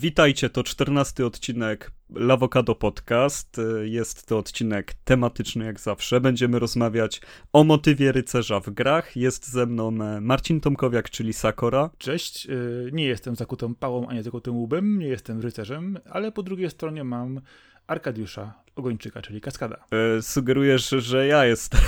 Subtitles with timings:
[0.00, 3.60] Witajcie, to czternasty odcinek Lawokado Podcast.
[3.82, 6.20] Jest to odcinek tematyczny jak zawsze.
[6.20, 7.20] Będziemy rozmawiać
[7.52, 9.16] o motywie rycerza w grach.
[9.16, 11.90] Jest ze mną e, Marcin Tomkowiak, czyli Sakora.
[11.98, 12.52] Cześć, e,
[12.92, 17.40] nie jestem zakutą pałą, ani zakutym łubem, nie jestem rycerzem, ale po drugiej stronie mam
[17.86, 19.76] Arkadiusza Ogończyka, czyli Kaskada.
[20.16, 21.80] E, sugerujesz, że ja jestem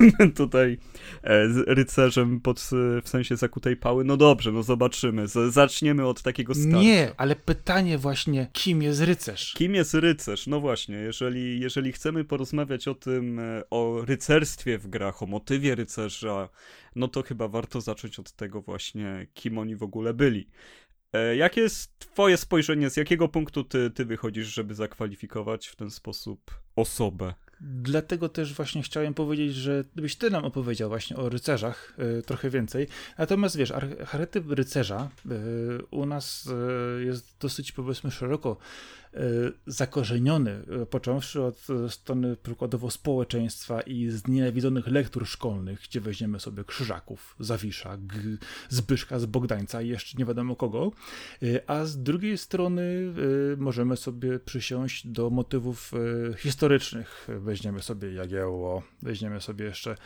[0.36, 0.78] tutaj
[1.22, 2.70] e, rycerzem pod,
[3.02, 4.04] w sensie zakutej pały?
[4.04, 5.24] No dobrze, no zobaczymy.
[5.48, 6.78] Zaczniemy od takiego startu.
[6.78, 9.54] Nie, ale pytanie właśnie, kim jest rycerz?
[9.54, 10.46] Kim jest rycerz?
[10.46, 15.74] No właśnie, jeżeli, jeżeli chcemy porozmawiać o tym, e, o rycerstwie w grach, o motywie
[15.74, 16.48] rycerza,
[16.96, 20.48] no to chyba warto zacząć od tego właśnie, kim oni w ogóle byli.
[21.12, 25.90] E, jakie jest twoje spojrzenie, z jakiego punktu ty, ty wychodzisz, żeby zakwalifikować w ten
[25.90, 27.34] sposób osobę?
[27.60, 32.50] Dlatego też właśnie chciałem powiedzieć, że gdybyś ty nam opowiedział właśnie o rycerzach y, trochę
[32.50, 32.86] więcej.
[33.18, 36.46] Natomiast wiesz, archetyp rycerza y, u nas
[37.00, 38.56] y, jest dosyć powiedzmy szeroko
[39.66, 46.64] zakorzeniony, e, począwszy od e, strony przykładowo społeczeństwa i znienawidzonych lektur szkolnych, gdzie weźmiemy sobie
[46.64, 48.20] Krzyżaków, Zawisza, G
[48.68, 50.90] Zbyszka z Bogdańca i jeszcze nie wiadomo kogo,
[51.66, 53.12] a z drugiej strony
[53.56, 55.92] możemy sobie przysiąść do motywów
[56.36, 57.28] historycznych.
[57.38, 59.96] Weźmiemy sobie Jagiełło, weźmiemy sobie jeszcze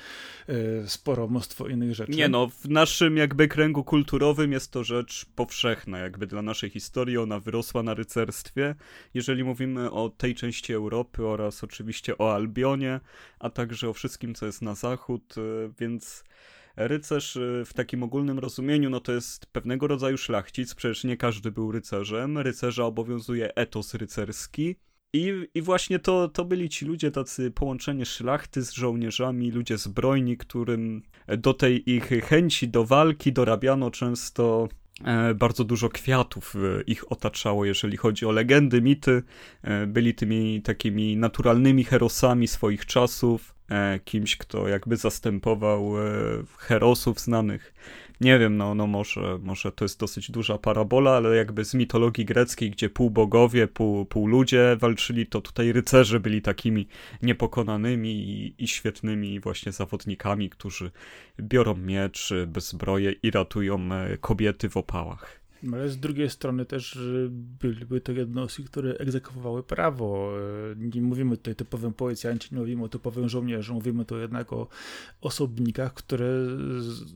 [0.87, 2.12] sporo mnóstwo innych rzeczy.
[2.12, 7.19] Nie no, w naszym jakby kręgu kulturowym jest to rzecz powszechna, jakby dla naszej historii
[7.19, 8.75] ona wyrosła na rycerstwie
[9.14, 13.00] jeżeli mówimy o tej części Europy oraz oczywiście o Albionie,
[13.38, 16.24] a także o wszystkim, co jest na zachód, y, więc
[16.76, 21.50] rycerz y, w takim ogólnym rozumieniu, no to jest pewnego rodzaju szlachcic, przecież nie każdy
[21.50, 24.76] był rycerzem, rycerza obowiązuje etos rycerski,
[25.14, 30.36] i, I właśnie to, to byli ci ludzie, tacy połączenie szlachty z żołnierzami, ludzie zbrojni,
[30.36, 31.02] którym
[31.38, 34.69] do tej ich chęci do walki dorabiano często
[35.34, 39.22] bardzo dużo kwiatów e, ich otaczało, jeżeli chodzi o legendy, mity.
[39.62, 43.54] E, byli tymi takimi naturalnymi herosami swoich czasów,
[44.04, 45.92] kimś, kto jakby zastępował
[46.58, 47.74] herosów znanych
[48.21, 52.25] nie wiem, no, no może, może to jest dosyć duża parabola, ale jakby z mitologii
[52.25, 56.89] greckiej, gdzie pół bogowie, pół, pół ludzie walczyli, to tutaj rycerze byli takimi
[57.23, 60.91] niepokonanymi i, i świetnymi właśnie zawodnikami, którzy
[61.41, 65.41] biorą miecz, bezbroje i ratują e, kobiety w opałach.
[65.73, 66.99] Ale z drugiej strony też
[67.89, 70.33] były to jednostki, które egzekwowały prawo.
[70.77, 74.69] Nie mówimy tutaj o typowym policjancie, nie mówimy o typowym żołnierzu, mówimy tu jednak o
[75.21, 76.27] osobnikach, które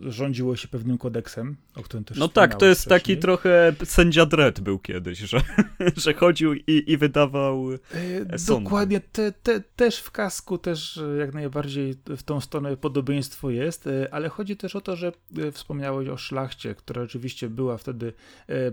[0.01, 3.01] rządziło się pewnym kodeksem, o którym też No tak, to jest wcześniej.
[3.01, 5.41] taki trochę sędzia Dredd był kiedyś, że,
[6.05, 8.65] że chodził i, i wydawał e, sądy.
[8.65, 14.15] Dokładnie, te, te, też w kasku też jak najbardziej w tą stronę podobieństwo jest, e,
[14.15, 18.13] ale chodzi też o to, że e, wspomniałeś o szlachcie, która oczywiście była wtedy E,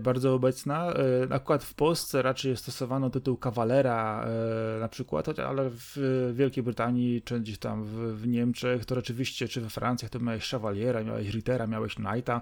[0.00, 0.92] bardzo obecna.
[1.30, 5.98] E, akurat w Polsce raczej stosowano tytuł kawalera e, na przykład, ale w
[6.34, 11.04] Wielkiej Brytanii czy gdzieś tam w, Niemczech to rzeczywiście, czy we Francji to miałeś szawaliera,
[11.04, 12.40] miałeś Rittera, miałeś knighta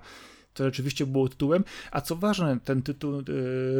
[0.55, 1.65] to rzeczywiście było tytułem.
[1.91, 3.25] A co ważne, ten tytuł y,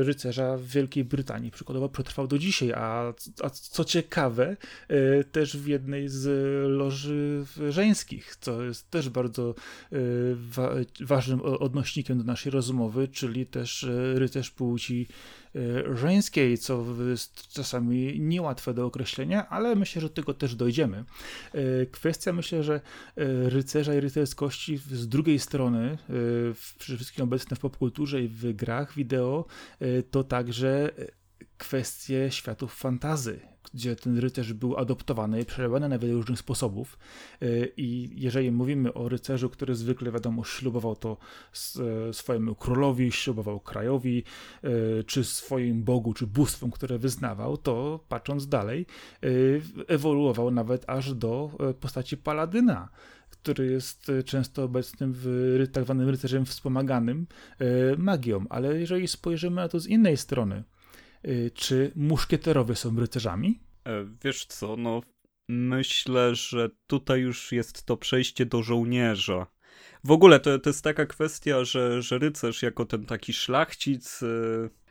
[0.05, 3.13] rycerza w Wielkiej Brytanii przykładowo przetrwał do dzisiaj, a,
[3.43, 4.57] a co ciekawe,
[4.91, 6.29] y, też w jednej z
[6.71, 9.55] loży żeńskich, co jest też bardzo
[9.93, 15.07] y, wa ważnym odnośnikiem do naszej rozmowy, czyli też rycerz płci
[15.42, 15.42] E,
[15.95, 21.05] żeńskiej, co jest czasami niełatwe do określenia, ale myślę, że do tego też dojdziemy.
[21.53, 22.81] E, kwestia myślę, że e,
[23.51, 25.99] rycerza i rycerskości z drugiej strony,
[26.79, 29.45] przede wszystkim obecne w popkulturze i w grach wideo,
[30.11, 30.91] to także
[31.59, 33.41] kwestie światów fantazy,
[33.75, 36.99] gdzie ten rycerz był adoptowany i przelewany na wiele różnych sposobów.
[37.43, 41.17] E, I jeżeli mówimy o rycerzu, który zwykle, wiadomo, ślubował to
[42.09, 44.25] e, swojemu królowi, ślubował krajowi,
[44.63, 48.87] e, czy swoim bogu, czy bóstwom, które wyznawał, to patrząc dalej,
[49.89, 51.51] ewoluował nawet aż do
[51.81, 52.89] postaci paladyna
[53.31, 57.27] który jest często obecnym w tak zwanym rycerzem wspomaganym
[57.99, 58.45] magią.
[58.51, 60.63] Ale jeżeli spojrzymy na to z innej strony,
[61.55, 63.61] czy muszkieterowie są rycerzami?
[63.87, 65.01] E, wiesz co, no
[65.49, 69.47] myślę, że tutaj już jest to przejście do żołnierza.
[70.05, 74.27] W ogóle to, to jest taka kwestia, że, że rycerz jako ten taki szlachcic y,
[74.27, 74.82] E,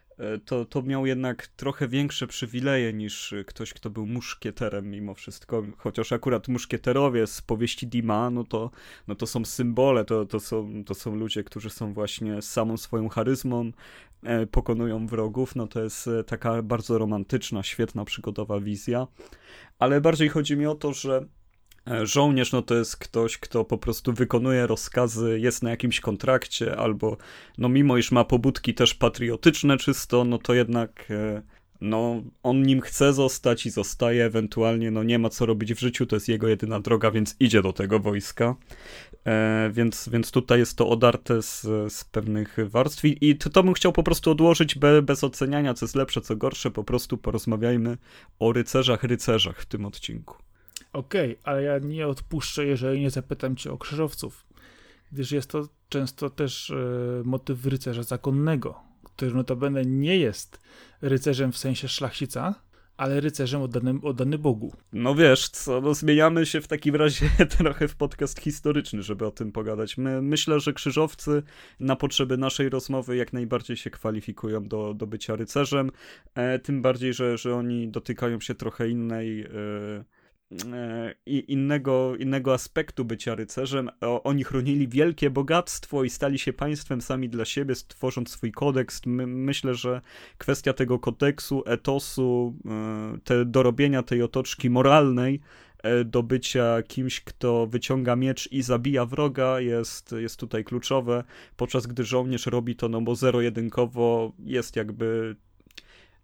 [0.45, 5.63] to, to miał jednak trochę większe przywileje niż ktoś, kto był muszkieterem mimo wszystko.
[5.77, 8.71] Chociaż akurat muszkieterowie z powieści Dima, no to,
[9.07, 13.09] no to są symbole, to, to, są, to są ludzie, którzy są właśnie samą swoją
[13.09, 13.71] charyzmą,
[14.23, 15.55] e, pokonują wrogów.
[15.55, 19.07] No to jest e, taka bardzo romantyczna, świetna, przygodowa wizja.
[19.79, 21.40] Ale bardziej chodzi mi o to, że E,
[22.03, 27.17] żołnierz no to jest ktoś, kto po prostu wykonuje rozkazy, jest na jakimś kontrakcie, albo
[27.57, 31.41] no mimo iż ma pobudki też patriotyczne czysto, no to jednak e,
[31.81, 36.05] no on nim chce zostać i zostaje, ewentualnie no nie ma co robić w życiu,
[36.05, 38.55] to jest jego jedyna droga, więc idzie do tego wojska.
[39.27, 41.61] E, więc, więc tutaj jest to odarte z,
[41.93, 45.73] z pewnych warstw i, i to, to bym chciał po prostu odłożyć be, bez oceniania,
[45.73, 47.97] co jest lepsze, co gorsze, po prostu porozmawiajmy
[48.39, 50.50] o rycerzach, rycerzach w tym odcinku.
[50.93, 54.45] Okej, okay, ale ja nie odpuszczę, jeżeli nie zapytam cię o krzyżowców,
[55.11, 56.75] gdyż jest to często też e,
[57.25, 60.61] motyw rycerza zakonnego, który notabene nie jest
[61.01, 62.55] rycerzem w sensie szlachcica,
[62.97, 64.73] ale rycerzem oddany, oddany Bogu.
[64.93, 69.31] No wiesz co, no zmieniamy się w takim razie trochę w podcast historyczny, żeby o
[69.31, 69.97] tym pogadać.
[69.97, 71.43] My, myślę, że krzyżowcy
[71.79, 75.91] na potrzeby naszej rozmowy jak najbardziej się kwalifikują do, do bycia rycerzem,
[76.35, 79.41] e, tym bardziej, że, że oni dotykają się trochę innej...
[79.41, 80.20] E,
[81.25, 83.89] i innego, innego aspektu bycia rycerzem.
[84.01, 89.01] Oni chronili wielkie bogactwo i stali się państwem sami dla siebie, stworząc swój kodeks.
[89.05, 90.01] My, myślę, że
[90.37, 95.41] kwestia tego kodeksu, etosu, e, te dorobienia tej otoczki moralnej
[95.83, 101.23] e, do bycia kimś, kto wyciąga miecz i zabija wroga jest, jest tutaj kluczowe,
[101.57, 105.35] podczas gdy żołnierz robi to no bo zero-jedynkowo jest jakby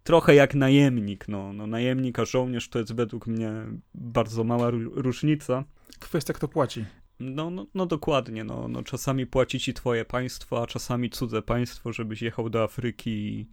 [0.08, 1.28] trochę jak najemnik.
[1.28, 3.52] No, no, najemnik a żołnierz to jest według mnie
[3.94, 5.64] bardzo mała różnica.
[5.98, 6.84] Kwestia, kto płaci.
[7.20, 8.44] No, no, no dokładnie.
[8.44, 13.10] No, no, czasami płaci ci twoje państwo, a czasami cudze państwo, żebyś jechał do Afryki
[13.10, 13.46] i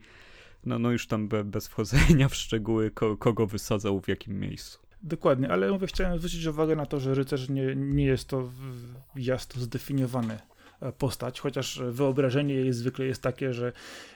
[0.66, 4.80] no, no już tam be, bez wchodzenia w szczegóły, ko, kogo wysadzał w jakim miejscu.
[5.04, 8.50] Dokładnie, ale mówię, chciałem zwrócić uwagę na to, że rycerz nie, nie jest to
[9.16, 10.40] jasno zdefiniowany
[10.92, 13.72] postać, chociaż wyobrażenie jej zwykle jest takie, że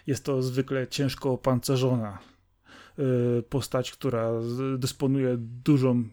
[0.07, 2.19] jest to zwykle ciężko opancerzona
[3.49, 4.31] postać, która
[4.77, 6.03] dysponuje dużą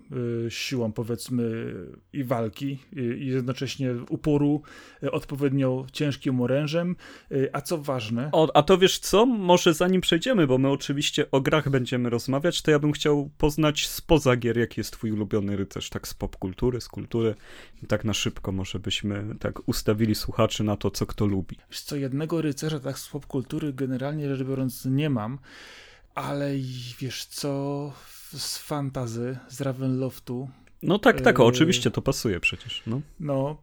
[0.46, 1.74] y, siłą, powiedzmy,
[2.12, 4.62] i walki, i jednocześnie uporu,
[5.02, 6.96] y, odpowiednio ciężkim orężem.
[7.52, 8.28] A co ważne.
[8.32, 9.26] O, a to wiesz co?
[9.26, 13.86] Może zanim przejdziemy, bo my oczywiście o grach będziemy rozmawiać, to ja bym chciał poznać
[13.88, 17.34] spoza gier, jaki jest twój ulubiony rycerz, tak z popkultury, z kultury.
[17.88, 21.56] Tak na szybko, może byśmy tak ustawili słuchaczy na to, co kto lubi.
[21.70, 25.38] Wiesz co, jednego rycerza tak z popkultury generalnie rzecz biorąc nie mam.
[26.16, 26.52] Ale
[27.00, 27.92] wiesz co,
[28.32, 30.48] z fantazy, z Ravenloftu.
[30.82, 32.82] No tak, tak, yy, oczywiście to pasuje przecież.
[32.86, 33.56] No, no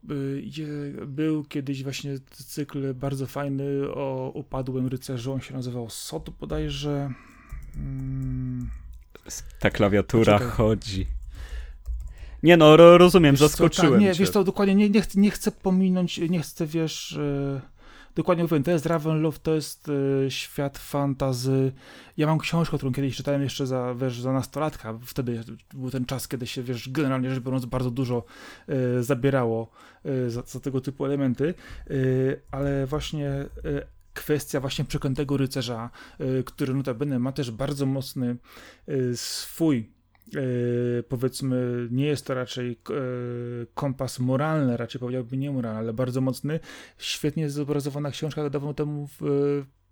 [0.58, 7.14] yy, był kiedyś właśnie cykl bardzo fajny o upadłym rycerzu, on się nazywał Sot bodajże.
[7.76, 8.70] Mm.
[9.60, 10.58] Ta klawiatura Poczekaj.
[10.58, 11.08] chodzi.
[12.44, 14.20] Nie no, rozumiem, wiesz zaskoczyłem co, tak, Nie, cię.
[14.20, 17.18] wiesz to dokładnie, nie, nie, chcę, nie chcę pominąć, nie chcę, wiesz...
[17.18, 17.73] Yy
[18.16, 21.72] dokładnie mówię, to jest Ravenloft, to jest y, świat fantazy.
[22.18, 25.00] Ja mam książkę, którą kiedyś czytałem jeszcze za, wiesz, za nastolatka.
[25.02, 25.44] Wtedy
[25.74, 28.24] był ten czas, kiedy się, wiesz, generalnie rzecz biorąc, bardzo dużo
[28.70, 29.72] y, zabierało
[30.06, 31.54] y, za, za, tego typu elementy,
[31.92, 33.46] y, ale właśnie
[34.14, 35.90] kwestia właśnie przeklętego rycerza,
[36.46, 38.38] który notabene ma też bardzo mocny
[39.16, 39.92] swój
[41.10, 46.60] powiedzmy, nie jest to raczej yy, kompas moralny, raczej powiedziałbym nie moralny, ale bardzo mocny.
[46.98, 49.22] Świetnie zobrazowana książka dawno temu w,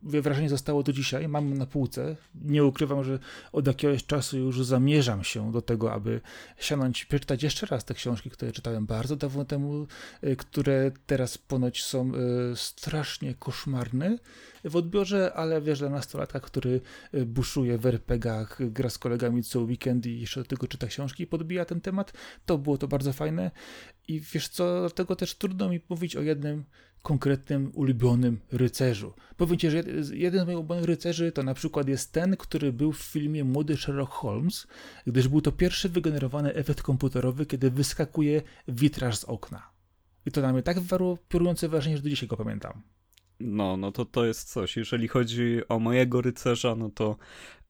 [0.04, 2.16] wrażenie zostało do dzisiaj, mam na półce.
[2.36, 3.20] Nie ukrywam, że
[3.52, 6.22] od jakiegoś czasu już zamierzam się do tego, aby
[6.58, 9.88] sięgnąć, przeczytać jeszcze raz te książki, które czytałem bardzo dawno temu,
[10.24, 14.18] y, które teraz ponoć są y, strasznie koszmarne
[14.64, 16.82] w odbiorze, ale wiesz, dla nastolatka, który
[17.14, 21.24] y, buszuje w RPGach, gra z kolegami co weekend i jeszcze do tego czyta książki
[21.24, 22.14] i podbija ten temat,
[22.46, 23.52] to było to bardzo fajne.
[24.08, 26.66] I wiesz co, dlatego też trudno mi mówić o jednym
[27.02, 29.14] konkretnym, ulubionym rycerzu.
[29.38, 32.92] Powiem Ci, że jeden z moich ulubionych rycerzy to na przykład jest ten, który był
[32.92, 34.68] w filmie Młody Sherlock Holmes,
[35.08, 39.72] gdyż był to pierwszy wygenerowany efekt komputerowy, kiedy wyskakuje witraż z okna.
[40.26, 42.82] I to na mnie tak wywarło piorunujące wrażenie, że do dzisiaj go pamiętam.
[43.40, 44.78] No, no to to jest coś.
[44.78, 47.18] Jeżeli chodzi o mojego rycerza, no to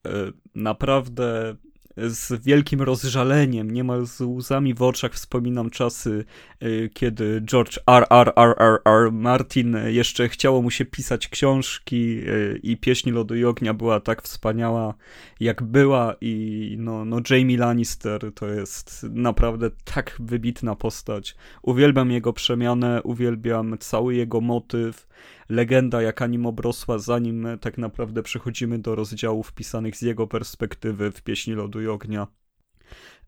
[0.05, 1.55] yy, naprawdę
[1.97, 6.25] z wielkim rozżaleniem, niemal z łzami w oczach wspominam czasy,
[6.63, 8.05] y, kiedy George R.
[8.09, 8.33] R.
[8.35, 8.55] R.
[8.59, 8.79] R.
[8.85, 9.11] R.
[9.11, 14.21] Martin jeszcze chciało mu się pisać książki y, i Pieśń Lodu i Ognia była tak
[14.21, 14.93] wspaniała,
[15.39, 21.35] jak była i no, no Jamie Lannister to jest naprawdę tak wybitna postać.
[21.61, 25.07] Uwielbiam jego przemianę, uwielbiam cały jego motyw,
[25.51, 31.21] legenda jaka nim obrosła, zanim tak naprawdę przechodzimy do rozdziałów pisanych z jego perspektywy w
[31.21, 32.27] Pieśni Lodu i Ognia.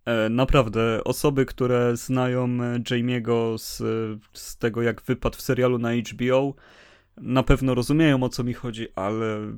[0.06, 3.78] E, naprawdę, osoby, które znają Jamie'ego z,
[4.34, 6.54] z tego, jak wypadł w serialu na HBO,
[7.18, 9.58] na pewno rozumieją o co mi chodzi, ale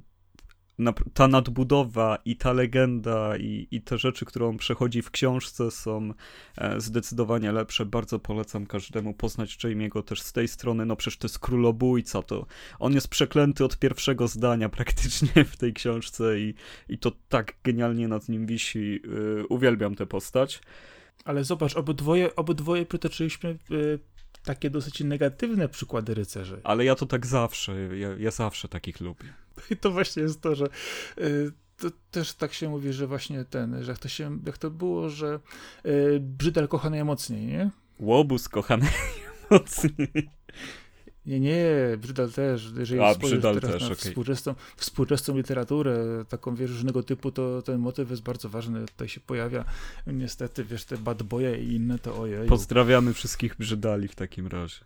[1.14, 6.14] ta nadbudowa i ta legenda i, i te rzeczy, którą przechodzi w książce są
[6.58, 7.86] e, zdecydowanie lepsze.
[7.86, 10.86] Bardzo polecam każdemu poznać Jamie'ego też z tej strony.
[10.86, 12.46] No przecież to jest królobójca, to
[12.80, 16.54] on jest przeklęty od pierwszego zdania praktycznie w tej książce i,
[16.90, 19.02] i to tak genialnie nad nim wisi.
[19.04, 20.62] Yy, uwielbiam tę postać.
[21.26, 24.00] Ale zobacz, obydwoje, obydwoje przytoczyliśmy yy,
[24.44, 26.62] takie dosyć negatywne przykłady rycerzy.
[26.64, 29.45] Ale ja to tak zawsze, ja, ja zawsze takich lubię.
[29.72, 30.66] I to właśnie jest to, że
[31.18, 34.72] y, to też tak się mówi, że właśnie ten, że jak to, się, jak to
[34.72, 35.40] było, że
[35.86, 37.70] y, brzydal kocha najmocniej, nie?
[38.00, 40.30] Łobuz kocha najmocniej.
[41.26, 41.66] Nie, nie,
[41.98, 42.72] Brzydal też.
[42.78, 43.98] Jeżeli A, Brzydal teraz też, na okay.
[43.98, 48.86] współczesną, współczesną literaturę, taką wiesz, różnego typu, to ten motyw jest bardzo ważny.
[48.86, 49.66] Tutaj się pojawia
[50.08, 52.48] niestety, wiesz, te bad boye i inne, to ojej.
[52.48, 54.80] Pozdrawiamy wszystkich Brzydali w takim razie.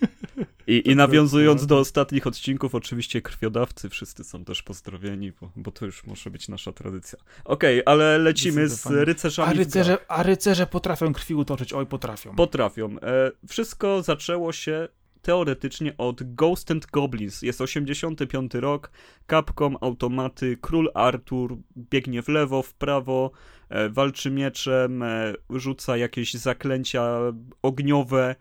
[0.66, 5.86] I, I nawiązując do ostatnich odcinków, oczywiście krwiodawcy wszyscy są też pozdrowieni, bo, bo to
[5.86, 7.18] już może być nasza tradycja.
[7.44, 9.50] Okej, okay, ale lecimy z rycerzami.
[9.50, 12.34] A rycerze, a rycerze potrafią krwi utoczyć, oj potrafią.
[12.34, 12.96] Potrafią.
[13.02, 14.88] E, wszystko zaczęło się
[15.24, 17.42] teoretycznie od Ghost and Goblins.
[17.42, 18.90] Jest 85 rok,
[19.30, 23.30] Capcom, automaty, król Artur biegnie w lewo, w prawo,
[23.68, 27.18] e, walczy mieczem, e, rzuca jakieś zaklęcia
[27.62, 28.34] ogniowe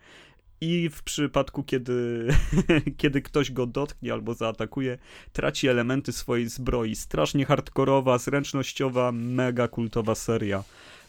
[0.63, 2.27] i w przypadku, kiedy,
[2.97, 4.97] kiedy ktoś go dotknie albo zaatakuje,
[5.33, 6.95] traci elementy swojej zbroi.
[6.95, 10.63] Strasznie hardkorowa, zręcznościowa, mega kultowa seria.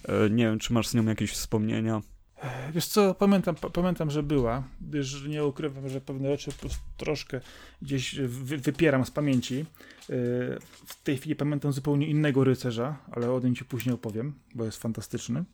[0.08, 2.00] E, nie wiem, czy masz z nią jakieś wspomnienia?
[2.72, 6.50] Wiesz co, pamiętam, pamiętam, że była, gdyż nie ukrywam, że pewne rzeczy
[6.96, 7.40] troszkę
[7.82, 8.14] gdzieś
[8.62, 9.60] wypieram z pamięci.
[9.60, 9.64] E,
[10.86, 14.78] w tej chwili pamiętam zupełnie innego rycerza, ale o tym ci później opowiem, bo jest
[14.78, 15.44] fantastyczny.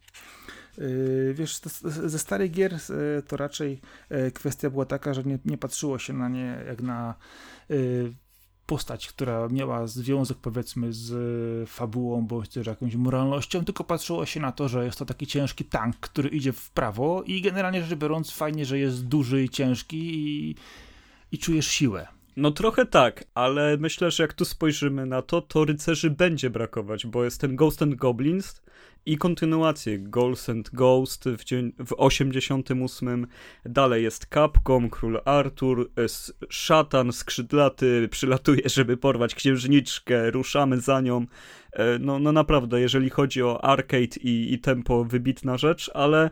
[0.80, 3.80] E, wiesz, ze starych gier e, to raczej
[4.34, 7.14] kwestia była taka, że nie, nie patrzyło się na nie jak na
[8.70, 14.52] postać, która miała związek powiedzmy z fabułą, bądź też jakąś moralnością, tylko patrzyło się na
[14.52, 18.30] to, że jest to taki ciężki tank, który idzie w prawo i generalnie rzecz biorąc
[18.30, 20.54] fajnie, że jest duży i ciężki i,
[21.32, 22.19] i czujesz siłę.
[22.40, 27.06] No trochę tak, ale myślę, że jak tu spojrzymy na to, to rycerzy będzie brakować,
[27.06, 28.62] bo jest ten Ghost and Goblins,
[29.06, 33.26] i kontynuację Ghost and Ghost w, dzień, w 88.
[33.64, 35.90] Dalej jest Capcom, Król Artur,
[36.48, 41.26] szatan skrzydlaty przylatuje, żeby porwać księżniczkę, ruszamy za nią.
[41.72, 46.30] E, no, no naprawdę, jeżeli chodzi o arcade i, i tempo, wybitna rzecz, ale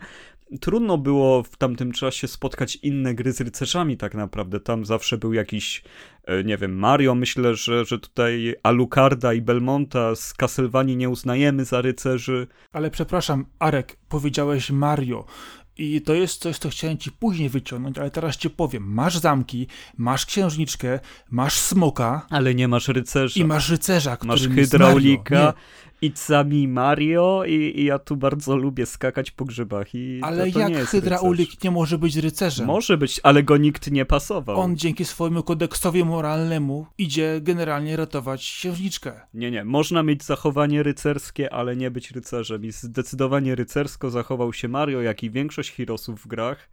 [0.61, 4.61] trudno było w tamtym czasie spotkać inne gry z rycerzami tak naprawdę.
[4.61, 5.83] Tam zawsze był jakiś,
[6.25, 7.15] e, nie wiem, Mario.
[7.15, 12.47] Myślę, że, że tutaj Alucarda i Belmonta z Castlevanii nie uznajemy za rycerzy.
[12.73, 15.25] Ale przepraszam, Arek, powiedziałeś Mario.
[15.79, 18.93] I to jest coś, co chciałem ci później wyciągnąć, ale teraz ci powiem.
[18.95, 21.01] Masz zamki, masz księżniczkę,
[21.31, 22.27] masz smoka.
[22.31, 23.41] Ale nie masz rycerza.
[23.41, 25.55] I masz rycerza, który Masz hydraulika.
[26.03, 30.53] It's mi Mario i, i, ja tu bardzo lubię skakać po grzybach i Ale to,
[30.53, 32.67] to jak hydraulik nie może być rycerzem?
[32.67, 34.61] Może być, ale go nikt nie pasował.
[34.61, 39.21] On dzięki swojemu kodeksowi moralnemu idzie generalnie ratować księżniczkę.
[39.35, 39.65] Nie, nie.
[39.65, 45.23] Można mieć zachowanie rycerskie, ale nie być rycerzem i zdecydowanie rycersko zachował się Mario, jak
[45.23, 46.69] i większość heroesów w grach.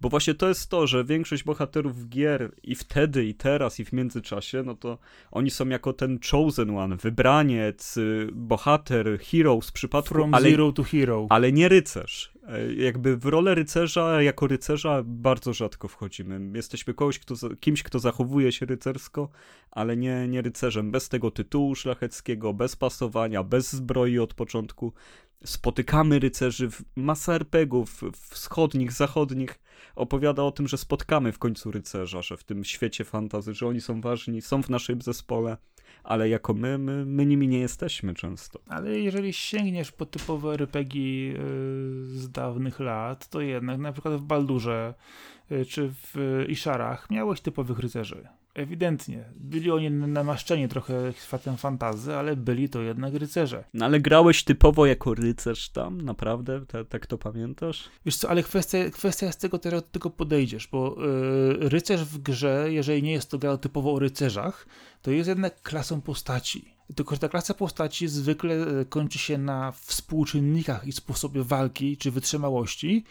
[0.00, 3.92] Bo właśnie to jest to, że większość bohaterów gier i wtedy, i teraz, i w
[3.92, 4.98] międzyczasie, no to
[5.30, 8.28] oni są jako ten chosen one, wybraniec, y,
[8.68, 10.14] bohater, hero z przypadku...
[10.14, 11.26] From ale, zero to hero.
[11.30, 12.32] Ale nie rycerz.
[12.48, 16.56] E, jakby w rolę rycerza, jako rycerza bardzo rzadko wchodzimy.
[16.56, 19.28] Jesteśmy kogoś, kto, kimś, kto zachowuje się rycersko,
[19.70, 20.90] ale nie, nie rycerzem.
[20.90, 24.92] Bez tego tytułu szlacheckiego, bez pasowania, bez zbroi od początku.
[25.44, 29.60] Spotykamy rycerzy w masa RPGów wschodnich, zachodnich,
[29.96, 33.80] opowiada o tym, że spotkamy w końcu rycerza, że w tym świecie fantazy, że oni
[33.80, 35.56] są ważni, są w naszym zespole,
[36.08, 38.60] ale jako my, my, my nimi nie jesteśmy często.
[38.68, 41.36] Ale jeżeli sięgniesz po typowe RPG yy,
[42.06, 44.94] z dawnych lat, to jednak na przykład w Baldurze
[45.50, 48.28] yy, czy w Iszarach miałeś typowych rycerzy.
[48.58, 49.24] Ewidentnie.
[49.36, 53.64] Byli oni namaszczeni trochę światem fantazy, ale byli to jednak rycerze.
[53.74, 56.60] No ale grałeś typowo jako rycerz tam, naprawdę?
[56.88, 57.88] tak to pamiętasz?
[58.06, 60.96] Wiesz co, ale kwestia, kwestia jest tego, teraz tego podejdziesz, bo
[61.60, 64.66] yy, rycerz w grze, jeżeli nie jest to gra typowo o rycerzach,
[65.02, 66.74] to jest jednak klasą postaci.
[66.94, 72.10] Tylko, że ta klasa postaci zwykle e, kończy się na współczynnikach i sposobie walki czy
[72.10, 73.04] wytrzymałości,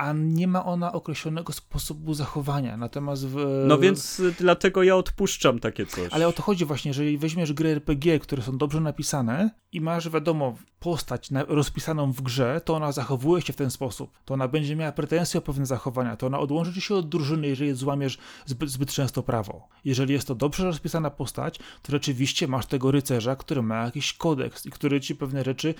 [0.00, 2.76] a nie ma ona określonego sposobu zachowania.
[2.76, 3.64] Natomiast w...
[3.66, 6.12] No więc dlatego ja odpuszczam takie coś.
[6.12, 10.08] Ale o to chodzi właśnie, jeżeli weźmiesz gry RPG, które są dobrze napisane i masz,
[10.08, 14.18] wiadomo, postać rozpisaną w grze, to ona zachowuje się w ten sposób.
[14.24, 17.74] To ona będzie miała pretensje o pewne zachowania, to ona odłączy się od drużyny, jeżeli
[17.74, 19.68] złamiesz zbyt, zbyt często prawo.
[19.84, 24.66] Jeżeli jest to dobrze rozpisana postać, to rzeczywiście masz tego rycerza, który ma jakiś kodeks
[24.66, 25.74] i który ci pewne rzeczy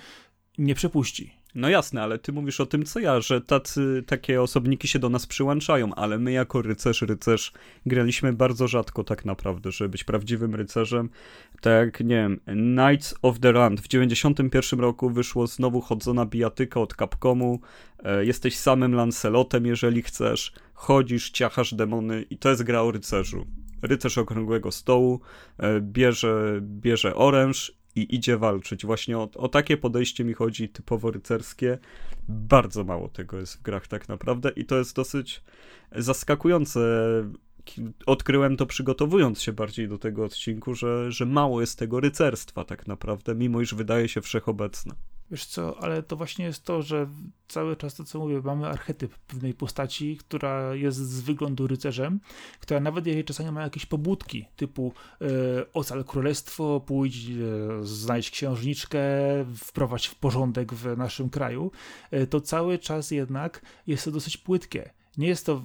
[0.57, 1.40] nie przepuści.
[1.55, 5.09] No jasne, ale ty mówisz o tym, co ja, że tacy, takie osobniki się do
[5.09, 7.53] nas przyłączają, ale my jako rycerz, rycerz
[7.85, 11.09] graliśmy bardzo rzadko tak naprawdę, żeby być prawdziwym rycerzem.
[11.61, 16.95] Tak, nie wiem, Knights of the Rand w 91 roku wyszło znowu chodzona bijatyka od
[16.95, 17.59] Capcomu,
[18.03, 23.45] e, jesteś samym Lancelotem, jeżeli chcesz, chodzisz, ciachasz demony i to jest gra o rycerzu.
[23.81, 25.21] Rycerz okrągłego stołu
[25.57, 28.85] e, bierze, bierze oręż i idzie walczyć.
[28.85, 31.77] Właśnie o, o, takie podejście mi chodzi, typowo rycerskie.
[32.27, 35.43] Bardzo mało tego jest w grach tak naprawdę i to jest dosyć
[35.95, 36.79] zaskakujące.
[38.05, 42.87] Odkryłem to przygotowując się bardziej do tego odcinku, że, że mało jest tego rycerstwa tak
[42.87, 44.95] naprawdę, mimo iż wydaje się wszechobecne.
[45.31, 47.07] Wiesz co, ale to właśnie jest to, że
[47.47, 52.19] cały czas to, co mówię, mamy archetyp pewnej postaci, która jest z wyglądu rycerzem,
[52.59, 55.25] która nawet jeżeli czasami ma jakieś pobudki, typu e,
[55.73, 57.15] ocal królestwo, pójdź,
[58.09, 59.01] e, księżniczkę,
[59.57, 61.71] wprowadź w porządek w naszym kraju,
[62.11, 65.61] e, to cały czas jednak jest to dosyć płytkie nie jest to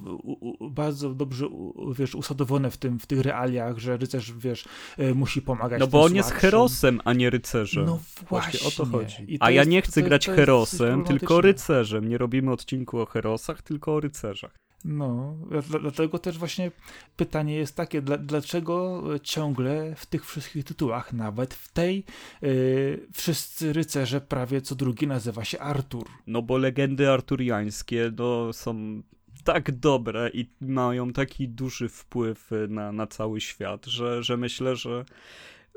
[0.71, 1.49] bardzo dobrze,
[1.95, 4.65] wiesz, usadowione w, tym, w tych realiach, że rycerz, wiesz,
[4.97, 7.85] e, musi pomagać No bo on jest herosem, a nie rycerzem.
[7.85, 7.99] No
[8.29, 8.59] właśnie.
[8.59, 9.37] właśnie o to chodzi.
[9.37, 12.09] To a ja nie chcę to, grać to herosem, tylko rycerzem.
[12.09, 14.57] Nie robimy odcinku o herosach, tylko o rycerzach.
[14.85, 15.35] No,
[15.81, 16.71] dlatego też właśnie
[17.15, 22.03] pytanie jest takie, dlaczego ciągle w tych wszystkich tytułach, nawet w tej,
[22.41, 26.07] yy, wszyscy rycerze prawie co drugi nazywa się Artur?
[26.27, 29.01] No bo legendy arturiańskie no, są
[29.47, 35.05] tak dobre i mają taki duży wpływ na, na cały świat, że, że myślę, że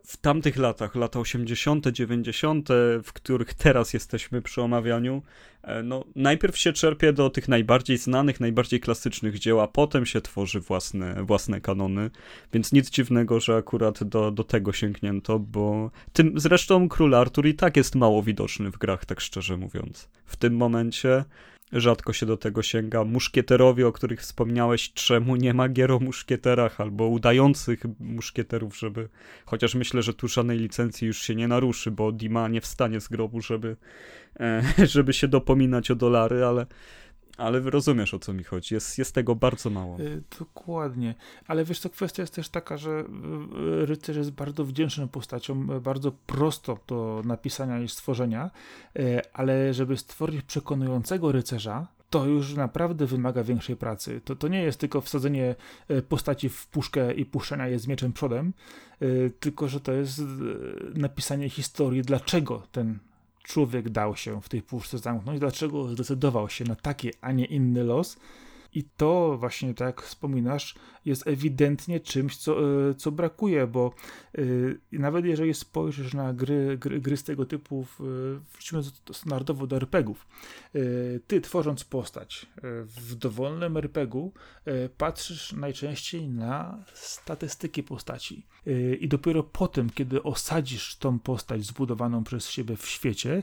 [0.05, 2.69] w tamtych latach, lata 80., 90.,
[3.05, 5.23] w których teraz jesteśmy przy omawianiu,
[5.63, 10.21] e, no, najpierw się czerpie do tych najbardziej znanych, najbardziej klasycznych dzieł, a potem się
[10.21, 12.11] tworzy własne, własne kanony,
[12.53, 17.55] więc nic dziwnego, że akurat do, do tego sięgnięto, bo tym zresztą król Artur i
[17.55, 20.09] tak jest mało widoczny w grach, tak szczerze mówiąc.
[20.25, 21.25] W tym momencie
[21.73, 23.05] rzadko się do tego sięga.
[23.05, 29.09] Muszkieterowie, o których wspomniałeś, czemu nie ma gier o muszkieterach albo udających muszkieterów, żeby.
[29.47, 33.09] Chociaż myślę, że tu żadnej licencji już się nie naruszy, bo Dima nie wstanie z
[33.09, 33.77] grobu, żeby,
[34.41, 34.63] e,
[34.95, 36.67] żeby się dopominać o dolary, ale
[37.41, 38.75] ale rozumiesz o co mi chodzi.
[38.75, 39.99] Jest, jest tego bardzo mało.
[39.99, 41.15] Yy, dokładnie.
[41.47, 46.13] Ale wiesz, to kwestia jest też taka, że y, rycerz jest bardzo wdzięczną postacią, bardzo
[46.13, 48.51] prosto do napisania i stworzenia,
[49.33, 54.21] ale żeby stworzyć przekonującego rycerza, to już naprawdę wymaga większej pracy.
[54.25, 55.55] To, to nie jest tylko wsadzenie
[55.91, 58.53] y, postaci w puszkę i puszczenia je z mieczem przodem,
[59.41, 60.23] tylko że to jest
[60.95, 62.99] napisanie historii, dlaczego ten
[63.43, 67.85] człowiek dał się w tej puszce zamknąć, dlaczego zdecydował się na taki, a nie inny
[67.85, 68.17] los.
[68.73, 72.57] I to właśnie, tak jak wspominasz, jest ewidentnie czymś, co,
[72.91, 73.95] e, co brakuje, bo
[74.35, 77.87] yy, nawet jeżeli spojrzysz na gry, gry, gry z tego typu,
[78.53, 80.27] wrócimy standardowo do RPGów,
[81.27, 82.47] ty tworząc postać
[82.85, 84.33] w dowolnym RPGu
[84.99, 88.47] patrzysz najczęściej na statystyki postaci.
[89.01, 93.43] I dopiero potem, kiedy osadzisz tą postać zbudowaną przez siebie w świecie,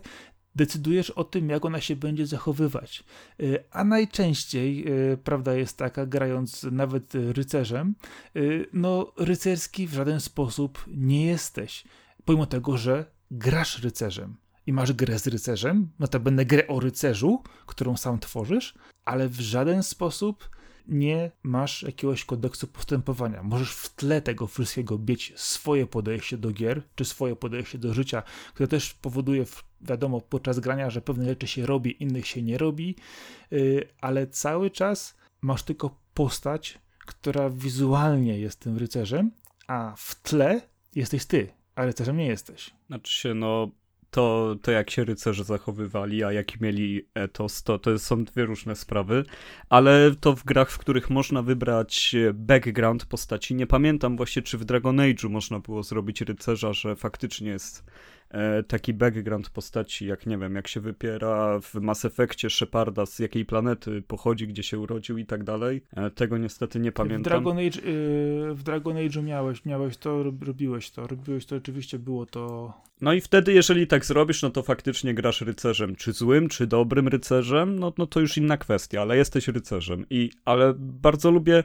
[0.57, 3.03] decydujesz o tym, jak ona się będzie zachowywać.
[3.39, 7.95] Y, a najczęściej y, prawda jest taka, grając nawet rycerzem,
[8.35, 11.83] y, no rycerski w żaden sposób nie jesteś.
[12.25, 16.79] Pomimo tego, że grasz rycerzem i masz grę z rycerzem, no to będę grę o
[16.79, 18.73] rycerzu, którą sam tworzysz,
[19.05, 20.49] ale w żaden sposób
[20.87, 23.43] nie masz jakiegoś kodeksu postępowania.
[23.43, 28.23] Możesz w tle tego wszystkiego mieć swoje podejście do gier, czy swoje podejście do życia,
[28.53, 29.45] które też powoduje,
[29.81, 32.95] wiadomo, podczas grania, że pewne rzeczy się robi, innych się nie robi,
[33.53, 39.31] y, ale cały czas masz tylko postać, która wizualnie jest tym rycerzem,
[39.67, 40.61] a w tle
[40.95, 42.71] jesteś ty, a rycerzem nie jesteś.
[42.87, 43.71] Znaczy się, no
[44.17, 48.75] to, to jak się rycerze zachowywali, a jaki mieli etos, to, to są dwie różne
[48.75, 49.23] sprawy,
[49.69, 54.65] ale to w grach, w których można wybrać background postaci, nie pamiętam właśnie, czy w
[54.65, 57.83] Dragon Age'u można było zrobić rycerza, że faktycznie jest
[58.67, 63.45] taki background postaci, jak nie wiem, jak się wypiera w Mass Effectie Sheparda, z jakiej
[63.45, 65.81] planety pochodzi, gdzie się urodził i tak dalej.
[65.95, 67.21] E, tego niestety nie pamiętam.
[67.21, 67.81] W Dragon Age,
[68.53, 72.73] w Dragon Age'u miałeś, miałeś to, robiłeś to, robiłeś to, oczywiście było to...
[73.01, 77.07] No i wtedy, jeżeli tak zrobisz, no to faktycznie grasz rycerzem, czy złym, czy dobrym
[77.07, 80.05] rycerzem, no, no to już inna kwestia, ale jesteś rycerzem.
[80.09, 81.63] I, ale bardzo lubię,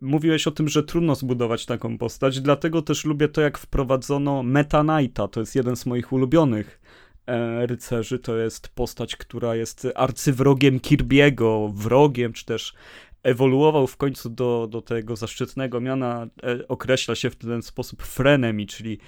[0.00, 4.84] mówiłeś o tym, że trudno zbudować taką postać, dlatego też lubię to, jak wprowadzono Meta
[4.84, 6.80] Knighta, to jest jeden z moich ulubionych
[7.26, 12.74] e, rycerzy, to jest postać, która jest arcywrogiem Kirby'ego, wrogiem, czy też
[13.22, 18.66] ewoluował w końcu do, do tego zaszczytnego miana, e, określa się w ten sposób frenemi,
[18.66, 18.98] czyli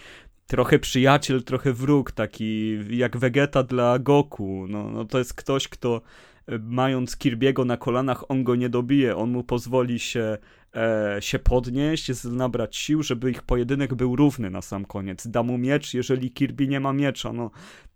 [0.46, 4.66] trochę przyjaciel, trochę wróg, taki jak Vegeta dla Goku.
[4.68, 6.00] No, no to jest ktoś, kto
[6.46, 10.38] e, mając Kirby'ego na kolanach, on go nie dobije, on mu pozwoli się,
[10.76, 15.26] e, się podnieść, nabrać sił, żeby ich pojedynek był równy na sam koniec.
[15.26, 17.32] Da mu miecz, jeżeli Kirby nie ma miecza.
[17.32, 17.50] No,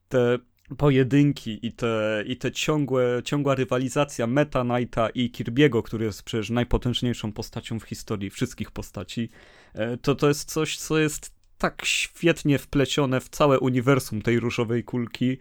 [0.08, 0.38] te
[0.78, 6.50] pojedynki i te, i te ciągłe, ciągła rywalizacja Meta Knighta i Kirby'ego, który jest przecież
[6.50, 9.28] najpotężniejszą postacią w historii wszystkich postaci,
[9.74, 14.84] e, to to jest coś, co jest tak świetnie wplecione w całe uniwersum tej różowej
[14.84, 15.38] kulki,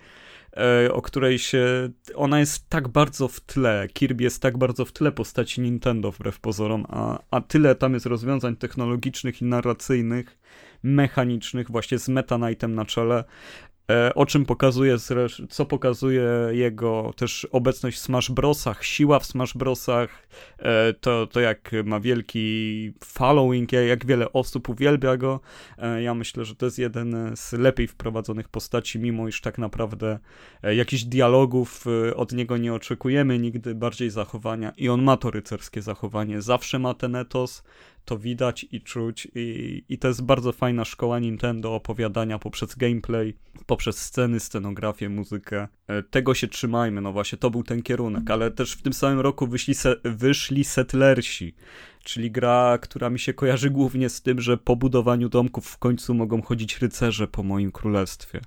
[0.91, 1.89] o której się.
[2.15, 3.88] Ona jest tak bardzo w tle.
[3.93, 8.05] Kirby jest tak bardzo w tle postaci Nintendo, wbrew pozorom, a, a tyle tam jest
[8.05, 10.39] rozwiązań technologicznych i narracyjnych,
[10.83, 13.68] mechanicznych, właśnie z Meta Knightem na czele, E,
[14.15, 14.97] o czym pokazuje,
[15.49, 20.28] co pokazuje jego też obecność w Smash Brosach, siła w Smash Brosach,
[20.60, 25.39] e, to, to jak ma wielki following, jak wiele osób uwielbia go.
[25.78, 30.19] E, ja myślę, że to jest jeden z lepiej wprowadzonych postaci, mimo iż tak naprawdę
[30.63, 36.41] jakichś dialogów od niego nie oczekujemy, nigdy bardziej zachowania i on ma to rycerskie zachowanie,
[36.41, 37.63] zawsze ma ten etos,
[38.05, 43.33] to widać i czuć i, i to jest bardzo fajna szkoła Nintendo opowiadania poprzez gameplay,
[43.65, 45.67] poprzez sceny, scenografię, muzykę.
[45.88, 49.19] E, tego się trzymajmy, no właśnie, to był ten kierunek, ale też w tym samym
[49.19, 51.55] roku wyszli, se, wyszli Settlersi,
[52.03, 56.13] czyli gra, która mi się kojarzy głównie z tym, że po budowaniu domków w końcu
[56.13, 58.41] mogą chodzić rycerze po moim królestwie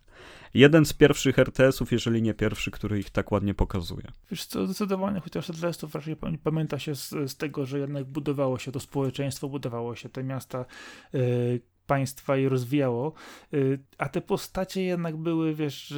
[0.55, 4.05] jeden z pierwszych RTS-ów, jeżeli nie pierwszy, który ich tak ładnie pokazuje.
[4.31, 8.73] Wiesz co, zdecydowanie, chociaż RTS-ów raczej pamięta się z, z, tego, że jednak budowało się
[8.73, 10.65] to społeczeństwo, budowało się te miasta,
[11.13, 13.13] yy, państwa i rozwijało,
[13.53, 15.95] yy, a te postacie jednak były, wiesz,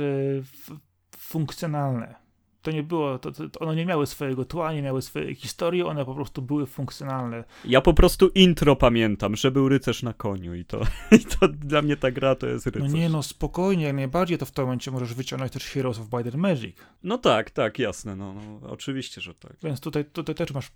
[1.17, 2.24] funkcjonalne
[2.65, 6.05] to nie było, to, to, one nie miały swojego tła, nie miały swojej historii, one
[6.05, 7.45] po prostu były funkcjonalne.
[7.65, 10.81] Ja po prostu intro pamiętam, że był rycerz na koniu i to,
[11.21, 12.93] i to dla mnie ta gra to jest rycerz.
[12.93, 16.15] No nie no, spokojnie, jak najbardziej to w tym momencie możesz wyciągnąć też Heroes of
[16.15, 16.77] and Magic.
[17.03, 19.57] No tak, tak, jasne, no, no oczywiście, że tak.
[19.63, 20.73] Więc tutaj, tutaj też masz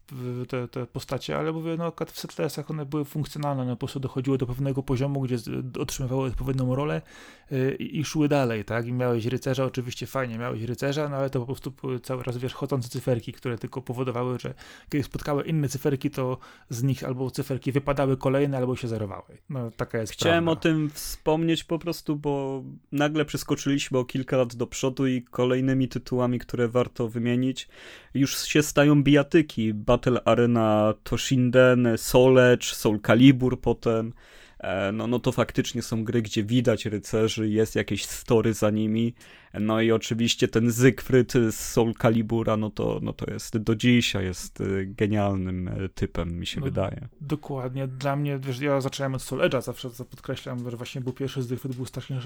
[0.49, 4.39] te, te postacie, ale mówię, no w Settlesach one były funkcjonalne, one po prostu dochodziły
[4.39, 5.37] do pewnego poziomu, gdzie
[5.79, 7.03] otrzymywały odpowiednią rolę
[7.51, 8.87] yy, i szły dalej, tak?
[8.87, 11.73] I miałeś rycerza, oczywiście fajnie, miałeś rycerza, no ale to po prostu
[12.03, 14.55] cały raz, wiesz, chodzące cyferki, które tylko powodowały, że
[14.91, 16.39] kiedy spotkały inne cyferki, to
[16.71, 19.39] z nich albo cyferki wypadały kolejne, albo się zerowały.
[19.51, 20.61] No, taka jest Chciałem prawda.
[20.61, 25.89] o tym wspomnieć po prostu, bo nagle przeskoczyliśmy o kilka lat do przodu i kolejnymi
[25.89, 27.69] tytułami, które warto wymienić,
[28.15, 29.75] już się stają bijatyki.
[29.75, 34.13] Battle Arena Toshinden, Soul Edge, Soul Calibur potem.
[34.59, 39.15] E, no, no to faktycznie są gry, gdzie widać rycerzy, jest jakieś story za nimi.
[39.55, 44.25] No i oczywiście ten Zygfryd z Soul Calibura, no to, no to jest do dzisiaj
[44.25, 47.09] jest y, genialnym y, typem, mi się no, wydaje.
[47.21, 47.89] Dokładnie.
[47.89, 51.77] Dla mnie, wiesz, ja zacząłem od Soul Edge'a, zawsze podkreślam, że właśnie był pierwszy Zygfryd,
[51.77, 52.21] był strasznie e,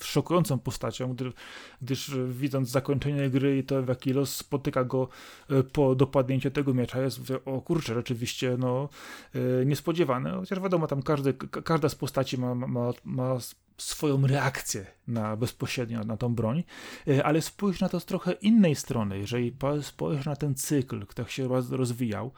[0.00, 1.32] szokującą postacią, gdy,
[1.82, 5.08] gdyż e, widząc zakończenie gry i to w jaki los spotyka go
[5.50, 8.88] e, po dopadnięciu tego miecza, jest, mówię, o kurczę, rzeczywiście, no,
[9.34, 13.38] e, niespodziewane, chociaż wiadomo, tam każdy, każda z postaci ma, ma, ma
[13.78, 16.64] swoją reakcję na bezpośrednio na tą broń,
[17.08, 19.18] e, ale spójrz na to z trochę innej strony.
[19.18, 22.32] Jeżeli spojrzysz na ten cykl, który się rozwijał,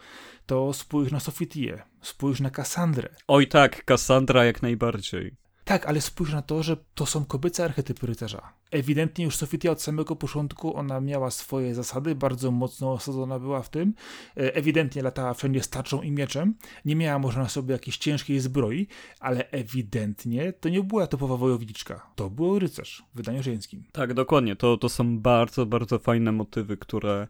[0.47, 3.09] to spójrz na Sofitię, spójrz na Kassandrę.
[3.29, 5.44] Oj tak, Kassandra jak najbardziej.
[5.65, 8.53] Tak, ale spójrz na to, że to są kobiece archetypy rycerza.
[8.71, 13.69] Ewidentnie już Sofitia od samego początku ona miała swoje zasady, bardzo mocno osadzona była w
[13.69, 13.95] tym.
[14.37, 16.55] E, ewidentnie latała wszędzie starczą i mieczem.
[16.85, 18.87] Nie miała może na sobie jakiejś ciężkiej zbroi,
[19.21, 22.07] ale ewidentnie to nie była topowa wojowniczka.
[22.15, 23.85] To był rycerz w wydaniu żeńskim.
[23.93, 24.57] Tak, dokładnie.
[24.57, 27.29] To, to są bardzo, bardzo fajne motywy, które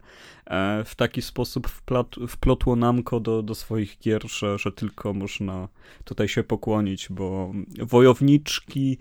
[0.85, 5.67] w taki sposób wplat, wplotło Namco do, do swoich gier, że, że tylko można
[6.03, 8.97] tutaj się pokłonić, bo wojowniczki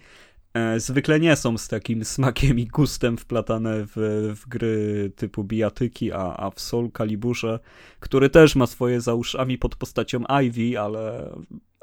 [0.54, 3.92] E, zwykle nie są z takim smakiem i gustem wplatane w,
[4.37, 7.59] w gry typu bijatyki, a, a w Soul Caliburze,
[8.00, 11.35] który też ma swoje za uszami pod postacią Ivy, ale,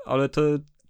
[0.06, 0.41] ale te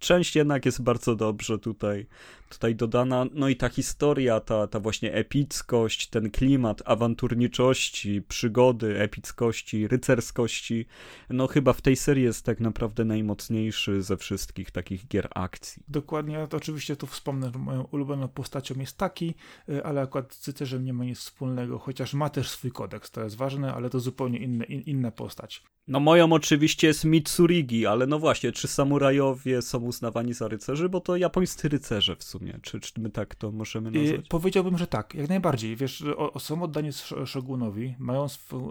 [0.02, 2.06] część jednak jest bardzo dobrze tutaj,
[2.48, 3.26] tutaj dodana.
[3.32, 10.86] No i ta historia, ta, ta właśnie epickość, ten klimat awanturniczości, przygody, epickości, rycerskości,
[11.30, 15.82] no chyba w tej serii jest tak naprawdę najmocniejszy ze wszystkich takich gier akcji.
[15.88, 19.34] Dokładnie, to oczywiście tu wspomnę, że moją ulubioną postacią jest taki,
[19.68, 23.24] y, ale akurat z rycerzem nie ma nic wspólnego, chociaż ma też swój kodeks, to
[23.24, 25.62] jest ważne, ale to zupełnie inny, in, inna postać.
[25.88, 30.88] No moją oczywiście jest Mitsurigi, ale no właśnie, czy samurajowie są uznawani za rycerzy?
[30.88, 32.58] Bo to japońscy rycerze w sumie.
[32.62, 34.28] Czy, czy my tak to możemy nazwać?
[34.28, 35.76] powiedziałbym, że tak, jak najbardziej.
[35.76, 36.90] Wiesz, o, są oddani
[37.26, 38.26] szogunowi, mają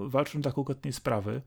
[0.08, 1.42] walczą tak układnej sprawy.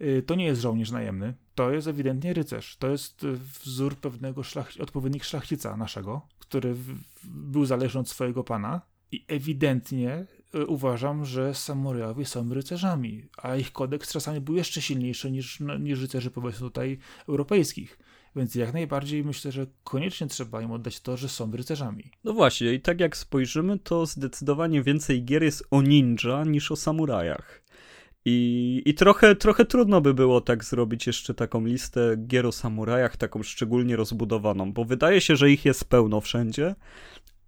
[0.00, 2.76] Y, to nie jest żołnierz najemny, to jest ewidentnie rycerz.
[2.76, 6.74] To jest y, wzór pewnego szlach, odpowiednik szlachcica naszego, który
[7.24, 8.80] był zależny od swojego pana
[9.12, 15.30] i ewidentnie y, uważam, że samurajowie są rycerzami, a ich kodeks czasami był jeszcze silniejszy
[15.30, 17.98] niż, no, niż rycerzy powiedzmy tutaj europejskich.
[18.36, 22.10] Więc jak najbardziej myślę, że koniecznie trzeba im oddać to, że są rycerzami.
[22.24, 26.76] No właśnie, i tak jak spojrzymy, to zdecydowanie więcej gier jest o ninja niż o
[26.76, 27.62] samurajach.
[28.24, 33.16] I, I trochę, trochę trudno by było tak zrobić jeszcze taką listę gier o samurajach,
[33.16, 36.74] taką szczególnie rozbudowaną, bo wydaje się, że ich jest pełno wszędzie,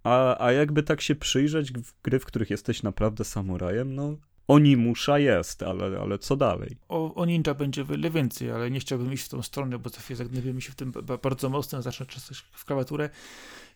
[0.03, 4.17] a, a jakby tak się przyjrzeć w gry, w których jesteś naprawdę samurajem, no
[4.51, 6.77] Onimusza jest, ale, ale co dalej?
[6.89, 9.99] O, o ninja będzie wiele więcej, ale nie chciałbym iść w tą stronę, bo za
[9.99, 10.91] chwilę zagniewimy się w tym
[11.23, 13.09] bardzo mocno, zacznę czasem w klawiaturę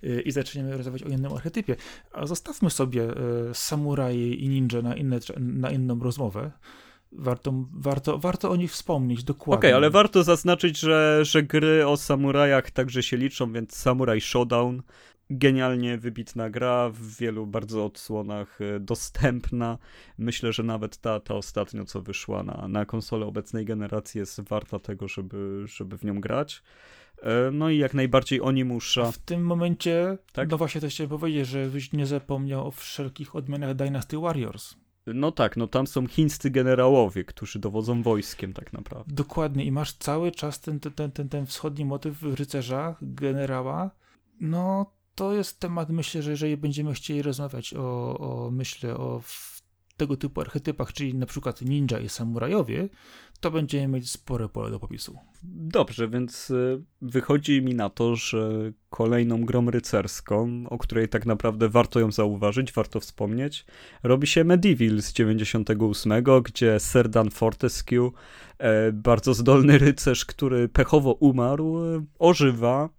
[0.03, 1.75] y, i zaczniemy rozmawiać o innym archetypie.
[2.11, 6.51] A zostawmy sobie y, samuraje i ninja na, inne, na inną rozmowę.
[7.11, 9.59] Warto, warto, warto o nich wspomnieć dokładnie.
[9.59, 14.21] Okej, okay, ale warto zaznaczyć, że, że gry o samurajach także się liczą, więc Samurai
[14.21, 14.81] Showdown
[15.29, 19.77] genialnie wybitna gra, w wielu bardzo odsłonach e, dostępna.
[20.17, 24.79] Myślę, że nawet ta, ta ostatnio, co wyszła na, na konsolę obecnej generacji, jest warta
[24.79, 26.63] tego, żeby, żeby w nią grać.
[27.21, 29.11] E, no i jak najbardziej oni muszą.
[29.11, 30.49] W tym momencie, tak?
[30.49, 34.75] no właśnie to chciałem powiedzieć, że nie zapomniał o wszelkich odmianach Dynasty Warriors.
[35.07, 39.15] No tak, no tam są chińscy generałowie, którzy dowodzą wojskiem tak naprawdę.
[39.15, 43.91] Dokładnie i masz cały czas ten, ten, ten, ten wschodni motyw rycerza, generała.
[44.41, 49.21] No to jest temat, myślę, że jeżeli będziemy chcieli rozmawiać o, o myślę, o
[49.97, 52.89] tego typu archetypach, czyli na przykład ninja i samurajowie,
[53.39, 55.17] to będziemy mieć spore pole do popisu.
[55.43, 61.69] Dobrze, więc y, wychodzi mi na to, że kolejną grą rycerską, o której tak naprawdę
[61.69, 63.65] warto ją zauważyć, warto wspomnieć,
[64.04, 68.12] robi się Medieval z 98, gdzie Serdan Fortescue,
[68.58, 71.75] e, bardzo zdolny rycerz, który pechowo umarł,
[72.19, 72.89] ożywa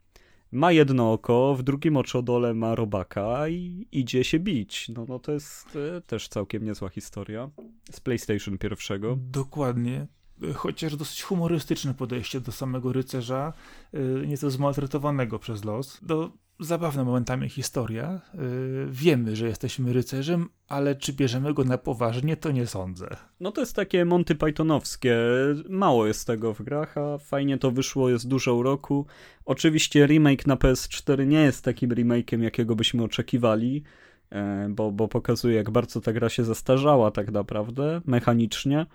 [0.52, 4.88] ma jedno oko, w drugim oczodole ma robaka i idzie się bić.
[4.88, 7.50] No, no to jest e, też całkiem niezła historia
[7.90, 9.18] z PlayStation pierwszego.
[9.20, 10.06] Dokładnie.
[10.54, 13.52] Chociaż dosyć humorystyczne podejście do samego rycerza,
[13.92, 16.00] e, nieco zmaltretowanego przez los.
[16.02, 18.20] Do zabawna momentami historia.
[18.34, 23.08] Yy, wiemy, że jesteśmy rycerzem, ale czy bierzemy go na poważnie, to nie sądzę.
[23.40, 25.16] No to jest takie Monty Pythonowskie.
[25.68, 29.06] Mało jest tego w grach, a fajnie to wyszło, jest dużo uroku.
[29.44, 33.82] Oczywiście remake na PS4 nie jest takim remake'iem, jakiego byśmy oczekiwali,
[34.30, 38.86] e, bo, bo pokazuje, jak bardzo ta gra się zestarzała tak naprawdę, mechanicznie.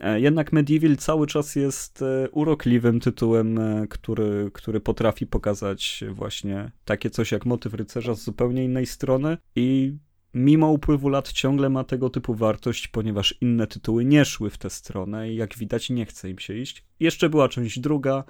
[0.00, 6.70] E, jednak Medieval cały czas jest e, urokliwym tytułem, e, który, który potrafi pokazać właśnie
[6.84, 9.96] takie coś jak motyw rycerza z zupełnie innej strony i
[10.34, 14.70] mimo upływu lat ciągle ma tego typu wartość, ponieważ inne tytuły nie szły w tę
[14.70, 16.84] stronę i jak widać nie chce im się iść.
[17.00, 18.24] Jeszcze była część druga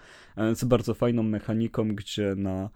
[0.55, 2.71] z bardzo fajną mechaniką, gdzie na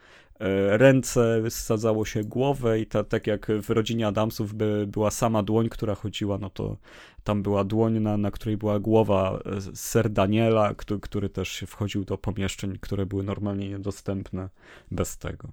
[0.69, 5.69] ręce, sadzało się głowę i ta, tak jak w rodzinie Adamsów by była sama dłoń,
[5.69, 6.77] która chodziła, no to
[7.25, 12.05] tam była dłoń, na, na której była głowa e, ser Daniela, który, który też wchodził
[12.05, 14.49] do pomieszczeń, które były normalnie niedostępne
[14.91, 15.49] bez tego.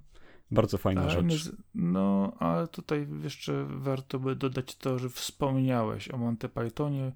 [0.50, 1.52] Bardzo fajna ale rzecz.
[1.74, 7.12] No, ale tutaj jeszcze warto by dodać to, że wspomniałeś o Monty Pythonie.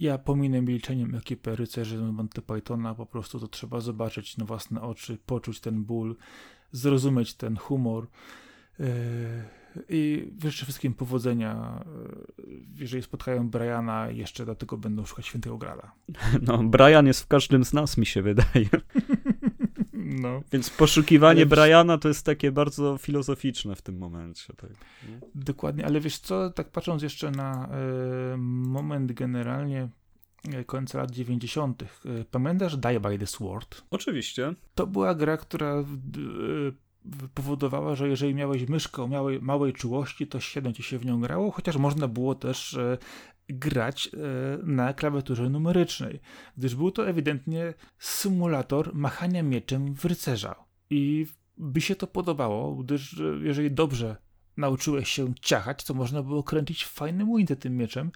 [0.00, 5.18] Ja pominę milczeniem ekipę rycerzy Monty Pythona, po prostu to trzeba zobaczyć na własne oczy,
[5.26, 6.16] poczuć ten ból,
[6.74, 8.06] zrozumieć ten humor.
[8.80, 8.84] E,
[9.88, 11.84] I życzę wszystkim powodzenia,
[12.38, 15.92] e, jeżeli spotkają Briana, jeszcze dlatego będą szukać świętego grala.
[16.46, 18.68] No, Brian jest w każdym z nas, mi się wydaje.
[20.06, 20.42] No.
[20.52, 24.54] Więc poszukiwanie ale Briana to jest takie bardzo filozoficzne w tym momencie.
[24.56, 24.70] Tak.
[25.34, 27.68] Dokładnie, ale wiesz co, tak patrząc jeszcze na
[28.34, 29.88] y, moment generalnie
[30.66, 31.82] końca lat 90.
[31.82, 31.86] E,
[32.30, 33.82] pamiętasz Die by the Sword?
[33.90, 34.54] Oczywiście.
[34.74, 35.84] To była gra, która e,
[37.34, 41.20] powodowała, że jeżeli miałeś myszkę o małej, małej czułości, to średnio ci się w nią
[41.20, 42.78] grało, chociaż można było też
[43.48, 44.10] grać
[44.62, 46.20] na klawiaturze numerycznej,
[46.56, 50.54] gdyż był to ewidentnie symulator machania mieczem w rycerza.
[50.90, 51.26] i
[51.56, 54.16] by się to podobało, gdyż jeżeli dobrze
[54.56, 58.10] nauczyłeś się ciachać, to można było kręcić fajnym wintem tym mieczem,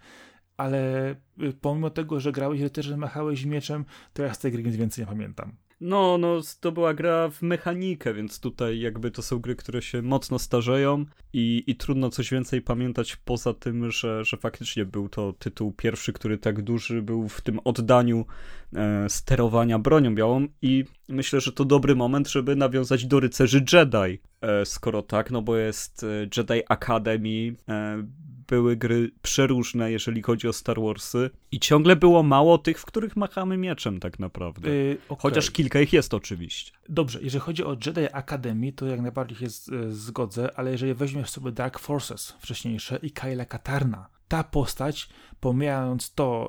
[0.58, 1.10] ale
[1.42, 5.02] y, pomimo tego, że grałeś że machałeś mieczem, to ja z tej gry nic więcej
[5.02, 5.52] nie pamiętam.
[5.80, 10.02] No, no, to była gra w mechanikę, więc tutaj jakby to są gry, które się
[10.02, 15.32] mocno starzeją i, i trudno coś więcej pamiętać poza tym, że, że faktycznie był to
[15.32, 18.26] tytuł pierwszy, który tak duży był w tym oddaniu
[18.74, 24.20] e, sterowania bronią białą i myślę, że to dobry moment, żeby nawiązać do rycerzy Jedi,
[24.40, 28.02] e, skoro tak, no bo jest e, Jedi Academy, e,
[28.48, 33.16] były gry przeróżne, jeżeli chodzi o Star Warsy i ciągle było mało tych, w których
[33.16, 34.70] machamy mieczem tak naprawdę.
[34.70, 35.22] Yy, okay.
[35.22, 36.72] Chociaż kilka ich jest oczywiście.
[36.88, 39.46] Dobrze, jeżeli chodzi o Jedi Academy, to jak najbardziej się
[39.90, 45.08] zgodzę, ale jeżeli weźmiesz sobie Dark Forces wcześniejsze i Kyla Katarna, ta postać,
[45.40, 46.48] pomijając to,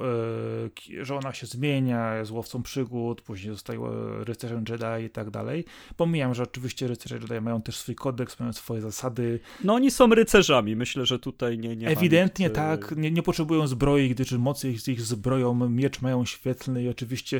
[0.90, 3.80] yy, że ona się zmienia, jest łowcą przygód, później zostaje
[4.20, 5.66] rycerzem Jedi i tak dalej.
[5.98, 9.40] Pomijam, że oczywiście rycerze Jedi mają też swój kodeks, mają swoje zasady.
[9.64, 12.56] No oni są rycerzami, myślę, że tutaj nie, nie Ewidentnie nikt...
[12.56, 17.40] tak, nie, nie, potrzebują zbroi, gdyż mocy z ich zbroją, miecz mają świetlny i oczywiście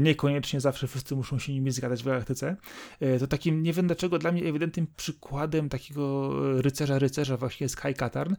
[0.00, 2.56] niekoniecznie zawsze wszyscy muszą się nimi zgadać w galaktyce.
[3.18, 7.94] To takim, nie wiem dlaczego, dla mnie ewidentnym przykładem takiego rycerza, rycerza właśnie jest Kai
[7.94, 8.34] Katarn,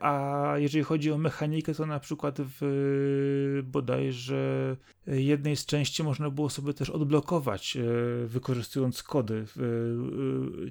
[0.00, 6.50] a jeżeli chodzi o mechanikę, to na przykład w bodajże jednej z części można było
[6.50, 7.82] sobie też odblokować, e,
[8.26, 9.44] wykorzystując kody.
[9.56, 9.60] E,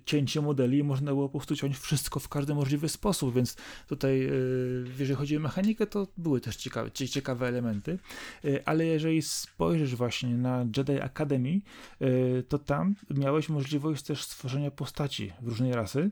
[0.06, 3.56] cięcie modeli można było po prostu ciąć wszystko w każdy możliwy sposób, więc
[3.88, 4.32] tutaj, e,
[5.00, 8.00] jeżeli chodzi o mechanikę, to były też ciekawe, ciekawe elementy,
[8.66, 11.62] ale jeżeli spojrzysz właśnie na Jedi Academy,
[12.50, 16.12] to tam miałeś możliwość też stworzenia postaci w różnej rasy,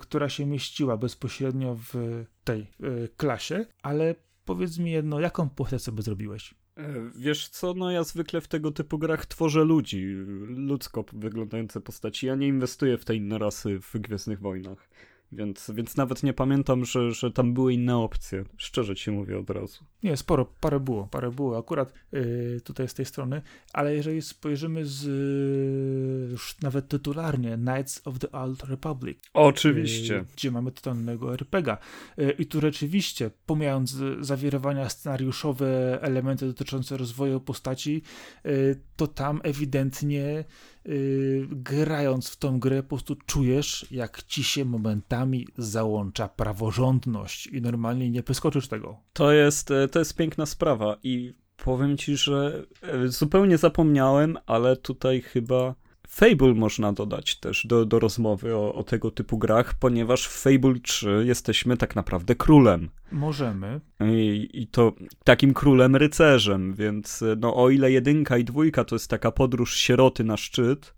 [0.00, 6.02] która się mieściła bezpośrednio w tej y, klasie, ale powiedz mi jedno, jaką postać sobie
[6.02, 6.54] zrobiłeś?
[6.76, 10.04] E, wiesz co, no ja zwykle w tego typu grach tworzę ludzi,
[10.46, 12.26] ludzko wyglądające postaci.
[12.26, 14.88] Ja nie inwestuję w te inne rasy w Gwiezdnych Wojnach.
[15.34, 18.44] Więc, więc nawet nie pamiętam, że, że tam były inne opcje.
[18.56, 19.84] Szczerze ci mówię od razu.
[20.02, 23.42] Nie, sporo, parę było, parę było akurat yy, tutaj z tej strony,
[23.72, 29.18] ale jeżeli spojrzymy z yy, już nawet tytularnie Knights of the Old Republic.
[29.34, 30.14] Oczywiście.
[30.14, 31.78] Yy, gdzie mamy totalnego RPGa.
[32.18, 38.02] Y, I tu rzeczywiście, pomijając zawirowania scenariuszowe, elementy dotyczące rozwoju postaci,
[38.46, 40.44] y, to tam ewidentnie
[40.84, 47.62] yy, grając w tą grę po prostu czujesz, jak ci się momentami załącza praworządność i
[47.62, 48.96] normalnie nie przeskoczysz tego.
[49.12, 54.76] To jest, e, to jest piękna sprawa i powiem ci, że e, zupełnie zapomniałem, ale
[54.76, 55.74] tutaj chyba
[56.14, 60.80] Fable można dodać też do, do rozmowy o, o, tego typu grach, ponieważ w Fable
[60.82, 62.90] 3 jesteśmy tak naprawdę królem.
[63.12, 63.80] Możemy.
[64.00, 64.92] I, I, to
[65.24, 70.24] takim królem rycerzem, więc no o ile jedynka i dwójka to jest taka podróż sieroty
[70.24, 70.94] na szczyt,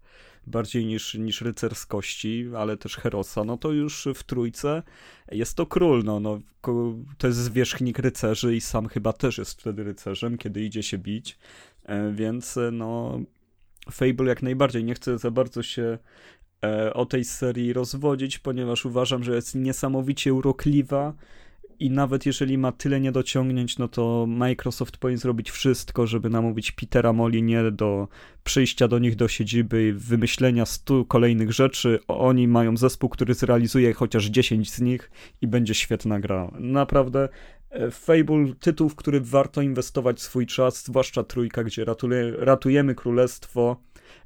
[0.47, 4.83] bardziej niż, niż rycerskości, ale też herosa, no to już w trójce
[5.33, 6.41] jest to król, no, no
[7.19, 11.39] to jest zwierzchnik rycerzy i sam chyba też jest wtedy rycerzem, kiedy idzie się bić,
[11.85, 13.21] e, więc no
[13.91, 14.85] Fable jak najbardziej.
[14.85, 15.99] Nie chcę za bardzo się
[16.65, 21.15] e, o tej serii rozwodzić, ponieważ uważam, że jest niesamowicie urokliwa
[21.79, 27.13] i nawet jeżeli ma tyle niedociągnięć, no to Microsoft powinien zrobić wszystko, żeby namówić Petera
[27.13, 28.09] Molinie do
[28.45, 31.99] przyjścia do nich do siedziby i wymyślenia stu kolejnych rzeczy.
[32.09, 36.51] Oni mają zespół, który zrealizuje chociaż 10 z nich i będzie świetna gra.
[36.59, 37.29] Naprawdę
[37.91, 43.77] Fable, tytuł, w który warto inwestować swój czas, zwłaszcza trójka, gdzie ratuje, ratujemy królestwo,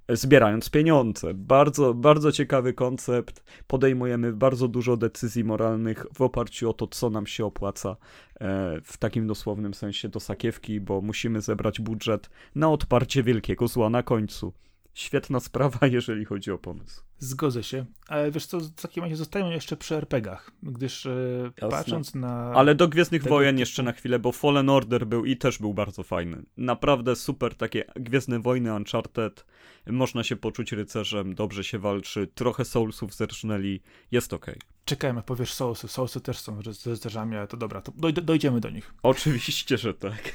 [0.09, 1.35] zbierając pieniądze.
[1.35, 3.44] Bardzo, bardzo ciekawy koncept.
[3.66, 7.96] Podejmujemy bardzo dużo decyzji moralnych w oparciu o to, co nam się opłaca
[8.40, 13.90] e, w takim dosłownym sensie do sakiewki, bo musimy zebrać budżet na odparcie wielkiego zła
[13.90, 14.53] na końcu.
[14.94, 17.03] Świetna sprawa, jeżeli chodzi o pomysł.
[17.18, 22.14] Zgodzę się, ale wiesz co, w takim razie zostajemy jeszcze przy RPGach, gdyż e, patrząc
[22.14, 22.53] na...
[22.55, 23.61] Ale do Gwiezdnych Wojen typu...
[23.61, 26.42] jeszcze na chwilę, bo Fallen Order był i też był bardzo fajny.
[26.57, 29.46] Naprawdę super, takie Gwiezdne Wojny, Uncharted,
[29.87, 34.55] można się poczuć rycerzem, dobrze się walczy, trochę Soulsów zerżnęli, jest okej.
[34.55, 34.68] Okay.
[34.85, 38.94] Czekajmy, powiesz Soulsy, Soulsy też są z rycerzami, ale to dobra, to dojdziemy do nich.
[39.03, 40.22] Oczywiście, że tak.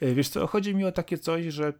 [0.00, 1.72] E, wiesz co, chodzi mi o takie coś, że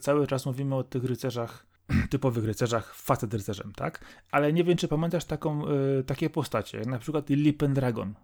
[0.00, 1.66] cały czas mówimy o tych rycerzach
[2.10, 4.04] typowych rycerzach, facet rycerzem, tak?
[4.30, 8.14] Ale nie wiem, czy pamiętasz taką, y, takie postacie, jak na przykład Lily Pendragon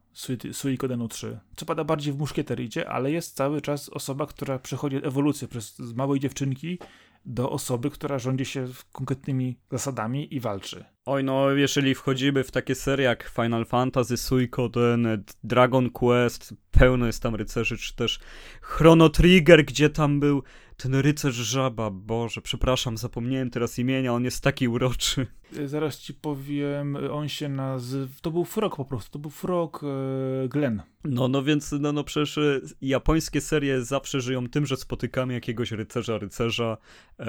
[0.53, 1.39] Suikodenu 3.
[1.57, 5.93] Co pada bardziej w muszkietericie, ale jest cały czas osoba, która przechodzi ewolucję przez z
[5.93, 6.79] małej dziewczynki
[7.27, 10.85] do osoby, która rządzi się konkretnymi zasadami i walczy.
[11.07, 17.23] Oj, no, jeżeli wchodzimy w takie serie jak Final Fantasy, Suikoden, Dragon Quest, pełno jest
[17.23, 18.21] tam rycerzy, czy też
[18.61, 20.43] Chrono Trigger, gdzie tam był
[20.77, 25.27] ten rycerz żaba, Boże, przepraszam, zapomniałem teraz imienia, on jest taki uroczy.
[25.67, 30.49] Zaraz ci powiem, on się nazywa, to był Frog po prostu, to był Frog e,
[30.49, 30.83] Glen.
[31.05, 32.39] No, no więc, no, no przecież
[32.81, 36.77] japońskie serie zawsze żyją tym, że spotykamy jakiegoś rycerza, rycerza,
[37.21, 37.27] e,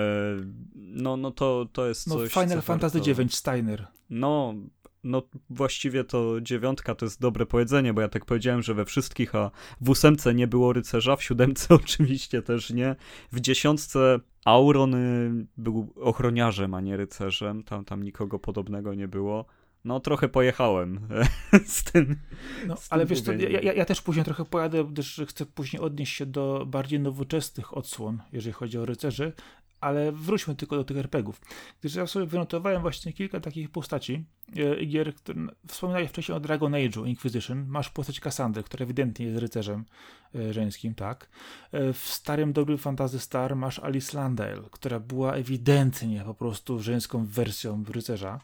[0.76, 3.22] no, no to, to jest no, coś, Final Fantasy warto...
[3.22, 3.88] IX Steiner.
[4.10, 4.56] No,
[5.06, 9.36] no właściwie to dziewiątka to jest dobre powiedzenie, bo ja tak powiedziałem, że we wszystkich,
[9.36, 9.52] a
[9.82, 12.96] w ósemce nie było rycerza, w siódemce oczywiście też nie.
[13.32, 19.46] W dziesiątce Auron y, był ochroniarzem, a nie rycerzem, tam, tam nikogo podobnego nie było.
[19.86, 21.08] No, trochę pojechałem
[21.66, 22.16] z tym.
[22.68, 25.82] No, z ale tym wiesz, to, ja, ja, też później trochę pojadę, gdyż chcę później
[25.82, 29.34] odnieść się do bardziej nowoczesnych odsłon, jeżeli chodzi o rycerzy,
[29.86, 31.42] ale wróćmy tylko do tych RPGów.
[31.80, 34.26] Gdyż ja sobie wynotowałem właśnie kilka takich postaci
[34.56, 37.66] e, gier, które wcześniej o Dragon Age'u, Inquisition.
[37.68, 39.86] Masz postać Cassandry, która ewidentnie jest rycerzem
[40.36, 41.30] e, żeńskim, tak.
[41.72, 47.26] E, w starym dobrym Fantasy Star masz Alice Landale, która była ewidentnie po prostu żeńską
[47.26, 48.40] wersją rycerza.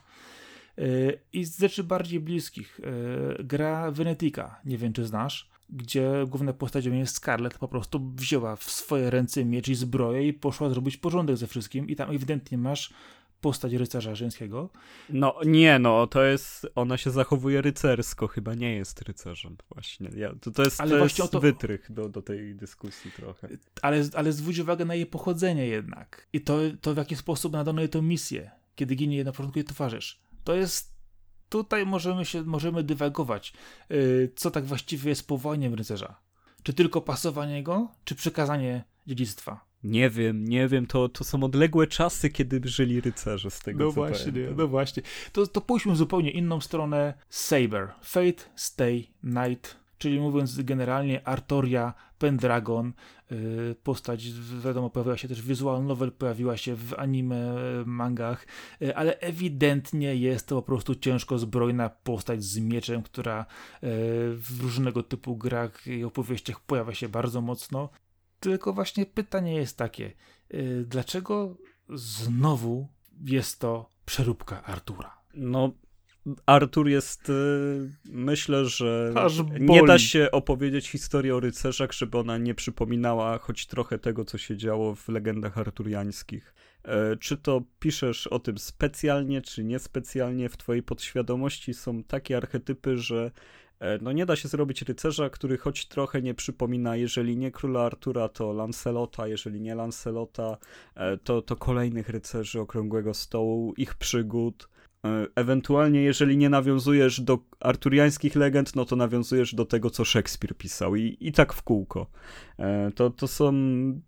[1.34, 2.80] I z rzeczy bardziej bliskich
[3.40, 8.64] gra Venetica, nie wiem czy znasz gdzie główna postać jest Scarlett po prostu wzięła w
[8.64, 12.94] swoje ręce miecz i zbroję i poszła zrobić porządek ze wszystkim i tam ewidentnie masz
[13.42, 14.70] postać rycerza żeńskiego.
[15.10, 20.10] No nie, no to jest, ona się zachowuje rycersko, chyba nie jest rycerzem właśnie.
[20.16, 21.40] Ja, to, to jest, ale to jest to...
[21.40, 23.48] wytrych do, do tej dyskusji trochę.
[23.82, 27.82] Ale, ale zwróć uwagę na jej pochodzenie jednak i to, to w jaki sposób nadano
[27.82, 30.20] jej to misję, kiedy ginie na początku jej towarzysz.
[30.44, 31.01] To jest
[31.52, 33.54] tutaj możemy się, możemy dywagować,
[33.90, 36.16] yy, co tak właściwie jest powołaniem rycerza.
[36.64, 39.66] Czy tylko pasowanie go, czy przekazanie dziedzictwa?
[39.84, 43.92] Nie wiem, nie wiem, to, to są odległe czasy, kiedy żyli rycerze z tego, no
[43.92, 44.58] właśnie, pamiętam.
[44.58, 47.14] No właśnie, to, to pójdźmy zupełnie inną stronę.
[47.30, 52.94] Saber, Fate, Stay, Night, czyli mówiąc generalnie Artoria, Pendragon,
[53.32, 54.28] y, postać,
[54.64, 58.48] wiadomo, pojawiła się też w visual novel, pojawiła się w anime, mangach,
[58.82, 63.46] y, ale ewidentnie jest to po prostu ciężko zbrojna postać z mieczem, która y,
[64.36, 67.90] w różnego typu grach i opowieściach pojawia się bardzo mocno.
[68.40, 70.12] Tylko właśnie pytanie jest takie,
[70.86, 71.58] dlaczego
[71.90, 72.88] znowu
[73.26, 75.18] jest to przeróbka Artura?
[75.34, 75.72] No,
[76.46, 77.34] Artur jest, y,
[78.06, 79.14] myślę, że
[79.60, 84.38] nie da się opowiedzieć historii o rycerzach, żeby ona nie przypominała choć trochę tego, co
[84.38, 86.54] się działo w legendach arturiańskich.
[86.84, 92.98] E, czy to piszesz o tym specjalnie, czy niespecjalnie, w twojej podświadomości są takie archetypy,
[92.98, 93.32] że
[93.80, 97.86] e, no nie da się zrobić rycerza, który choć trochę nie przypomina, jeżeli nie króla
[97.86, 100.58] Artura, to Lancelota, jeżeli nie Lancelota,
[100.96, 104.68] e, to, to kolejnych rycerzy Okrągłego Stołu, ich przygód.
[105.06, 110.58] E, ewentualnie, jeżeli nie nawiązujesz do arturiańskich legend, no to nawiązujesz do tego, co Szekspir
[110.58, 112.08] pisał i, i tak w kółko.
[112.60, 113.52] E, to, to są,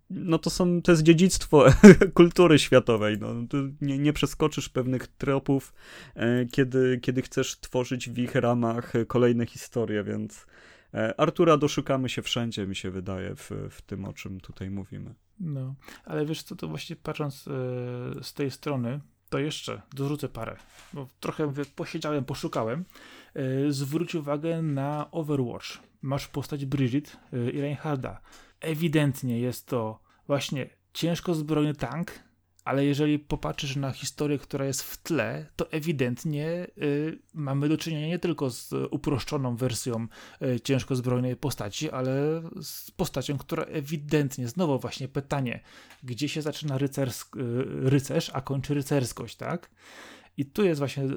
[0.10, 1.66] no to są, to jest dziedzictwo
[2.14, 3.28] kultury światowej, no.
[3.82, 5.74] Nie, nie przeskoczysz pewnych tropów,
[6.16, 10.46] e, kiedy, kiedy chcesz tworzyć w ich ramach kolejne historie, więc
[11.18, 15.16] Artura doszukamy się wszędzie, mi się wydaje, w, w tym, o czym tutaj mówimy.
[15.40, 15.76] No,
[16.06, 17.44] ale wiesz co, to właśnie patrząc
[18.22, 19.00] z tej strony,
[19.34, 20.58] to jeszcze dorzucę parę,
[20.94, 22.86] bo trochę posiedziałem, poszukałem.
[23.36, 25.80] Yy, zwróć uwagę na Overwatch.
[26.02, 28.22] Masz postać Bridget yy, i Reinharda.
[28.60, 32.20] Ewidentnie jest to właśnie ciężko zbrojny tank,
[32.64, 38.08] ale jeżeli popatrzysz na historię, która jest w tle, to ewidentnie y, mamy do czynienia
[38.08, 40.08] nie tylko z uproszczoną wersją
[40.42, 45.64] y, ciężko zbrojnej postaci, ale z postacią, która ewidentnie, znowu właśnie pytanie,
[46.04, 46.80] gdzie się zaczyna y,
[47.90, 49.70] rycerz, a kończy rycerskość, tak?
[50.38, 51.12] I tu jest właśnie y, y,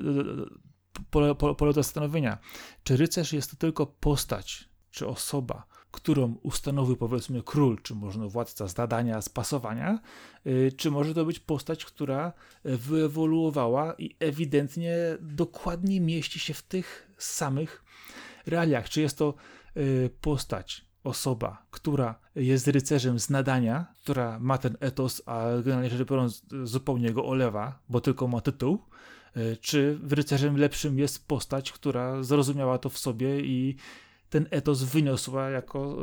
[1.11, 2.39] pole, pole, pole do zastanowienia,
[2.85, 8.69] czy rycerz jest to tylko postać, czy osoba, którą ustanowił powiedzmy król, czy może władca
[8.69, 10.01] z zadania, z pasowania,
[10.47, 12.33] y, czy może to być postać, która
[12.65, 17.85] wyewoluowała i ewidentnie dokładnie mieści się w tych samych
[18.47, 18.89] realiach.
[18.89, 19.35] Czy jest to
[19.77, 26.09] y, postać, osoba, która jest rycerzem z nadania, która ma ten etos, a generalnie rzecz
[26.09, 28.79] biorąc zupełnie go olewa, bo tylko ma tytuł,
[29.37, 33.77] y, czy rycerzem lepszym jest postać, która zrozumiała to w sobie i
[34.31, 35.99] ten etos wyniosła jako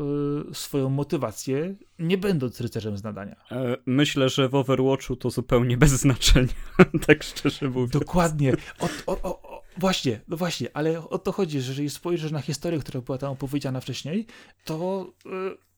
[0.52, 3.36] y, swoją motywację, nie będąc rycerzem z nadania.
[3.52, 6.54] E, myślę, że w Overwatchu to zupełnie bez znaczenia,
[7.08, 7.92] tak szczerze mówiąc.
[7.92, 8.54] Dokładnie.
[8.80, 12.80] O, o, o, właśnie, no właśnie, ale o to chodzi, że jeżeli spojrzysz na historię,
[12.80, 14.28] która była tam opowiedziana wcześniej,
[14.64, 15.30] to y,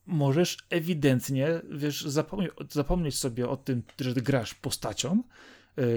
[0.06, 5.24] możesz ewidentnie, wiesz, zapomnieć, zapomnieć sobie o tym, że grasz postacią,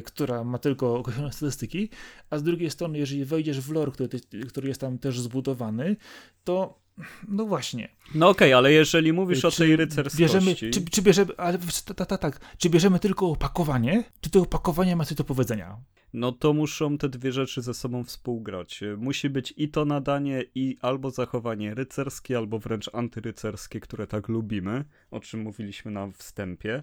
[0.05, 1.89] która ma tylko określone statystyki,
[2.31, 5.97] a z drugiej strony, jeżeli wejdziesz w lore, który, który jest tam też zbudowany,
[6.45, 6.89] to
[7.29, 7.89] no właśnie.
[8.15, 10.19] No okej, okay, ale jeżeli mówisz czy o tej rycerskości...
[10.19, 11.59] Bierzemy, czy, czy bierzemy, ale
[11.97, 15.77] tak, tak, tak, czy bierzemy tylko opakowanie, czy to opakowanie ma coś do powiedzenia?
[16.13, 18.81] No to muszą te dwie rzeczy ze sobą współgrać.
[18.97, 24.85] Musi być i to nadanie, i albo zachowanie rycerskie, albo wręcz antyrycerskie, które tak lubimy,
[25.11, 26.83] o czym mówiliśmy na wstępie.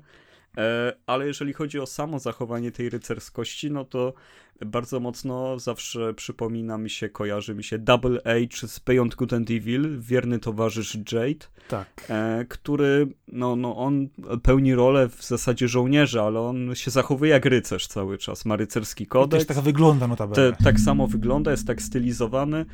[0.57, 4.13] E, ale jeżeli chodzi o samo zachowanie tej rycerskości, no to
[4.65, 9.51] bardzo mocno zawsze przypomina mi się, kojarzy mi się Double H z Beyond Good and
[9.51, 12.05] Evil, wierny towarzysz Jade, tak.
[12.09, 14.07] E, który, no, no on
[14.43, 19.07] pełni rolę w zasadzie żołnierza, ale on się zachowuje jak rycerz cały czas, ma rycerski
[19.07, 19.43] kodeks.
[19.43, 20.51] I też tak wygląda notabene.
[20.51, 22.65] Te, tak samo wygląda, jest tak stylizowany.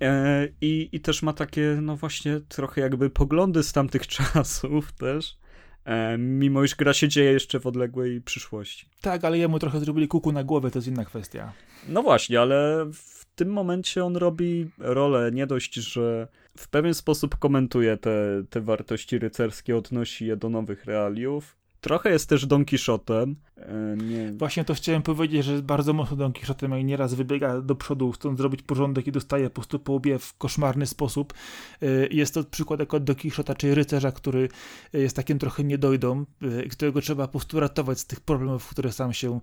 [0.00, 5.38] E, i, I też ma takie, no właśnie, trochę jakby poglądy z tamtych czasów też.
[5.84, 8.88] E, mimo iż gra się dzieje jeszcze w odległej przyszłości.
[9.00, 11.52] Tak, ale jemu trochę zrobili kuku na głowę, to jest inna kwestia.
[11.88, 17.36] No właśnie, ale w tym momencie on robi rolę nie dość, że w pewien sposób
[17.36, 23.36] komentuje te, te wartości rycerskie, odnosi je do nowych realiów, Trochę jest też Don Quixotem.
[23.56, 24.32] E, nie...
[24.32, 28.12] Właśnie to chciałem powiedzieć, że jest bardzo mocno Don Quixotem i nieraz wybiega do przodu,
[28.12, 31.34] chcąc zrobić porządek i dostaje po prostu po łbie w koszmarny sposób.
[31.82, 34.48] E, jest to przykład jako Don Quixota, czyli rycerza, który
[34.92, 39.12] jest takim trochę niedojdą, e, którego trzeba po prostu ratować z tych problemów, które sam
[39.12, 39.40] się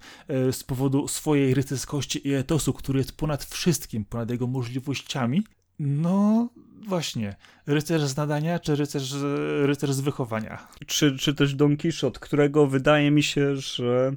[0.51, 5.43] z powodu swojej rycerskości i etosu, który jest ponad wszystkim, ponad jego możliwościami,
[5.79, 6.49] no,
[6.87, 7.35] właśnie.
[7.67, 9.15] Rycerz z nadania, czy rycerz,
[9.61, 10.67] rycerz z wychowania?
[10.87, 14.13] Czy, czy też Don Quixote, którego wydaje mi się, że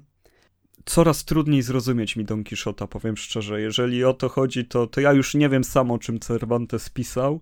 [0.85, 3.61] coraz trudniej zrozumieć mi Don Quixota, powiem szczerze.
[3.61, 7.41] Jeżeli o to chodzi, to, to ja już nie wiem sam, o czym Cervantes pisał.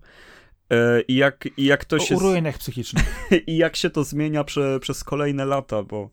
[0.69, 2.15] E, I jak, i jak to o się.
[2.15, 3.29] urojeniach psychicznych.
[3.47, 6.09] I jak się to zmienia prze, przez kolejne lata, bo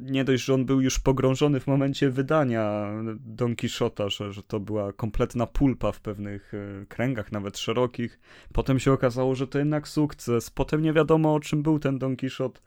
[0.00, 4.60] nie dość, że on był już pogrążony w momencie wydania Don Quixota, że, że to
[4.60, 8.20] była kompletna pulpa w pewnych e, kręgach, nawet szerokich.
[8.52, 10.50] Potem się okazało, że to jednak sukces.
[10.50, 12.60] Potem nie wiadomo, o czym był ten Don Quixote.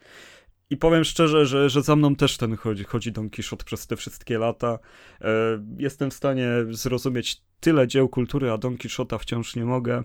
[0.69, 3.95] I powiem szczerze, że, że za mną też ten chodzi, chodzi Don Quixote przez te
[3.95, 4.79] wszystkie lata.
[5.21, 5.27] E,
[5.77, 10.03] jestem w stanie zrozumieć tyle dzieł kultury, a Don Quixota wciąż nie mogę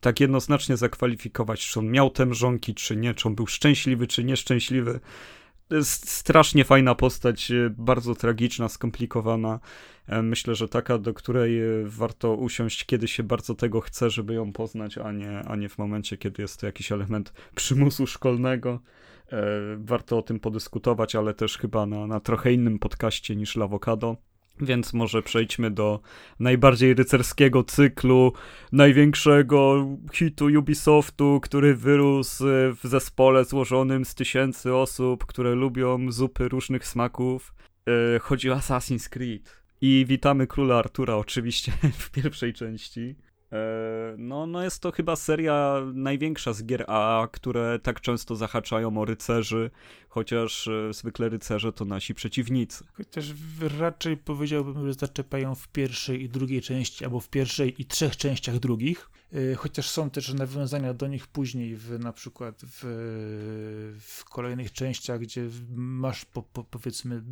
[0.00, 4.24] tak jednoznacznie zakwalifikować, czy on miał te mrzonki, czy nie, czy on był szczęśliwy, czy
[4.24, 5.00] nieszczęśliwy
[5.82, 9.60] strasznie fajna postać, e, bardzo tragiczna, skomplikowana.
[10.06, 14.34] E, myślę, że taka, do której e, warto usiąść, kiedy się bardzo tego chce, żeby
[14.34, 18.80] ją poznać, a nie, a nie w momencie, kiedy jest to jakiś element przymusu szkolnego.
[19.78, 24.16] Warto o tym podyskutować, ale też chyba na, na trochę innym podcaście niż Lawokado.
[24.60, 26.00] Więc może przejdźmy do
[26.40, 28.32] najbardziej rycerskiego cyklu,
[28.72, 32.44] największego hitu Ubisoftu, który wyrósł
[32.74, 37.54] w zespole złożonym z tysięcy osób, które lubią zupy różnych smaków.
[37.86, 39.60] E, chodzi o Assassin's Creed.
[39.80, 43.16] I witamy króla Artura oczywiście w pierwszej części.
[43.52, 48.98] E, no, no jest to chyba seria największa z gier AA, które tak często zahaczają
[48.98, 49.70] o rycerzy,
[50.08, 52.84] chociaż e, zwykle rycerze to nasi przeciwnicy.
[52.92, 53.26] Chociaż
[53.78, 58.58] raczej powiedziałbym, że zaczepiają w pierwszej i drugiej części, albo w pierwszej i trzech częściach
[58.58, 59.10] drugich.
[59.34, 62.80] Y, chociaż są też nawiązania do nich później, w, na przykład w,
[64.00, 67.22] w kolejnych częściach, gdzie masz po, po, powiedzmy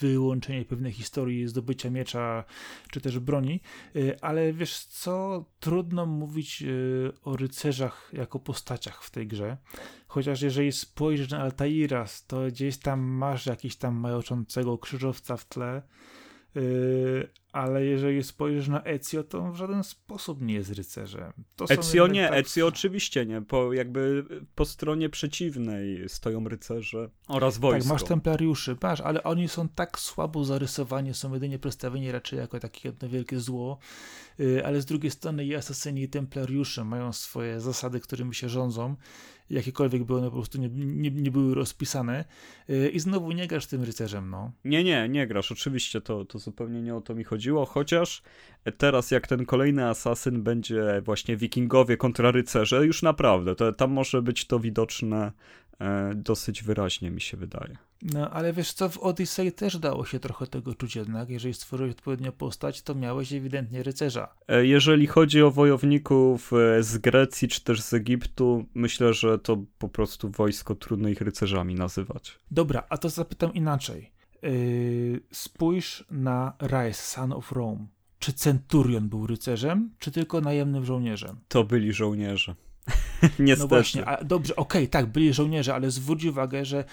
[0.00, 2.44] wyłączenie pewnej historii zdobycia miecza
[2.90, 3.60] czy też broni,
[3.96, 9.56] y, ale wiesz co, trudno mówić y, o rycerzach jako postaciach w tej grze,
[10.06, 15.82] chociaż jeżeli spojrzysz na Altaira, to gdzieś tam masz jakiś tam majoczącego krzyżowca w tle,
[17.52, 21.32] ale jeżeli spojrzysz na Ezio, to on w żaden sposób nie jest rycerzem.
[21.56, 22.38] To Ezio nie, tak...
[22.38, 27.88] Ezio oczywiście nie, po, jakby po stronie przeciwnej stoją rycerze oraz wojsko.
[27.88, 32.60] Tak, masz templariuszy, masz, ale oni są tak słabo zarysowani, są jedynie przedstawieni raczej jako
[32.60, 33.78] takie jedno wielkie zło,
[34.38, 38.96] yy, ale z drugiej strony i asasyni i templariusze mają swoje zasady, którymi się rządzą
[39.50, 42.24] jakiekolwiek by one po prostu nie, nie, nie były rozpisane.
[42.70, 44.52] Y, I znowu nie grasz tym rycerzem, no.
[44.64, 45.52] Nie, nie, nie grasz.
[45.52, 48.22] Oczywiście to, to zupełnie nie o to mi chodziło, chociaż
[48.78, 54.22] teraz jak ten kolejny asasyn będzie właśnie wikingowie kontra rycerze, już naprawdę, to, tam może
[54.22, 55.32] być to widoczne
[55.80, 57.76] e, dosyć wyraźnie, mi się wydaje.
[58.02, 61.30] No, ale wiesz co, w Odyssey też dało się trochę tego czuć jednak.
[61.30, 64.34] Jeżeli stworzyłeś odpowiednią postać, to miałeś ewidentnie rycerza.
[64.48, 69.64] E, jeżeli chodzi o wojowników e, z Grecji czy też z Egiptu, myślę, że to
[69.78, 72.38] po prostu wojsko trudno ich rycerzami nazywać.
[72.50, 74.10] Dobra, a to zapytam inaczej.
[74.42, 77.86] Yy, spójrz na Rise, Son of Rome.
[78.18, 81.36] Czy Centurion był rycerzem, czy tylko najemnym żołnierzem?
[81.48, 82.54] To byli żołnierze.
[83.22, 83.56] Niestety.
[83.58, 86.84] No właśnie, a dobrze, okej, okay, tak, byli żołnierze, ale zwróć uwagę, że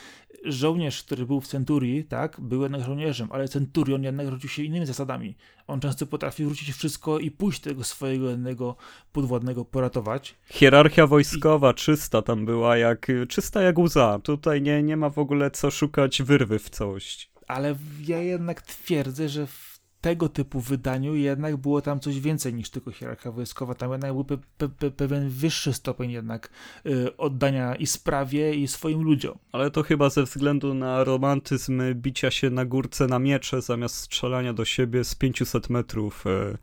[0.44, 4.86] żołnierz, który był w centurii, tak, był jednak żołnierzem, ale centurion jednak rodził się innymi
[4.86, 5.36] zasadami.
[5.68, 8.76] On często potrafił wrócić wszystko i pójść tego swojego jednego
[9.12, 10.36] podwładnego poratować.
[10.46, 11.74] Hierarchia wojskowa I...
[11.74, 14.20] czysta tam była, jak czysta jak łza.
[14.24, 17.28] Tutaj nie, nie ma w ogóle co szukać wyrwy w całości.
[17.48, 17.76] Ale
[18.08, 19.73] ja jednak twierdzę, że w
[20.04, 23.76] tego typu wydaniu jednak było tam coś więcej niż tylko hierarchia wojskowa.
[23.76, 24.38] Tam jednak był pe
[24.70, 26.50] pe pewien wyższy stopień jednak
[26.86, 29.38] y, oddania i sprawie, i swoim ludziom.
[29.52, 34.54] Ale to chyba ze względu na romantyzm bicia się na górce na miecze zamiast strzelania
[34.54, 36.26] do siebie z 500 metrów.
[36.28, 36.58] Y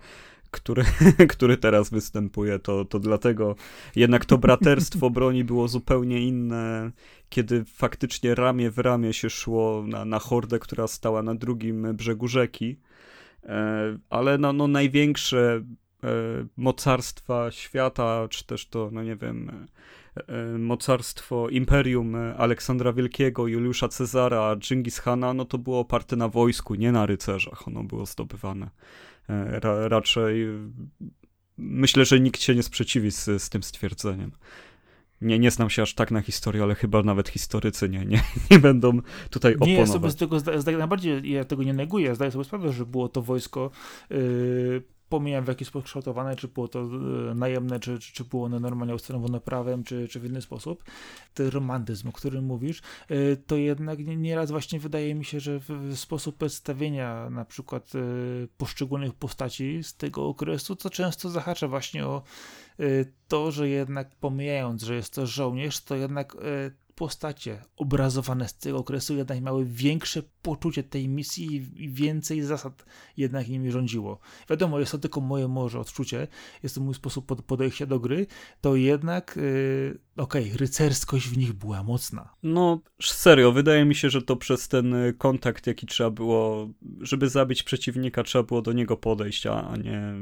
[0.51, 0.85] który,
[1.35, 3.57] który teraz występuje, to, to dlatego
[3.97, 6.91] jednak to braterstwo broni było zupełnie inne,
[7.29, 12.29] kiedy faktycznie ramię w ramię się szło na, na hordę, która stała na drugim brzegu
[12.29, 12.77] rzeki.
[13.45, 15.63] E, ale no, no największe
[16.05, 16.09] e,
[16.57, 19.67] mocarstwa świata, czy też to, no nie wiem,
[20.17, 26.75] e, mocarstwo, imperium Aleksandra Wielkiego, Juliusza Cezara, Dżingis Hana, no to było oparte na wojsku,
[26.75, 28.71] nie na rycerzach, ono było zdobywane.
[29.49, 30.47] Ra raczej
[31.59, 34.33] myślę, że nikt się nie sprzeciwi z, z tym stwierdzeniem.
[35.21, 38.59] Nie, nie znam się aż tak na historii, ale chyba nawet historycy nie, nie, nie
[38.59, 39.01] będą
[39.31, 39.75] tutaj oponować.
[39.75, 42.87] Nie, ja sobie z tego zdaję, najbardziej ja tego nie neguję, zdaję sobie sprawę, że
[42.87, 43.71] było to wojsko
[44.11, 48.45] yy, pomijam w jakiś sposób kształtowane, czy było to yy, najemne, czy, czy, czy było
[48.45, 50.85] one normalnie ustanowione prawem, czy, czy w inny sposób.
[51.35, 55.61] Ten romantyzm, o którym mówisz, yy, to jednak nieraz właśnie wydaje mi się, że
[55.95, 62.23] sposób przedstawienia na przykład yy, poszczególnych postaci z tego okresu, co często zahacza właśnie o
[62.70, 62.70] Y,
[63.29, 66.39] to, że jednak pomijając, że jest to żołnierz, to jednak y,
[66.95, 72.85] postacie obrazowane z tego okresu jednak miały większe poczucie tej misji i więcej zasad
[73.17, 74.19] jednak nimi rządziło.
[74.51, 76.29] Wiadomo, jest to tylko moje może odczucie,
[76.63, 78.27] jest to mój sposób podejścia do gry,
[78.61, 82.35] to jednak yy, okej, okay, rycerskość w nich była mocna.
[82.43, 86.69] No, serio, wydaje mi się, że to przez ten kontakt, jaki trzeba było,
[87.01, 90.15] żeby zabić przeciwnika, trzeba było do niego podejść, a nie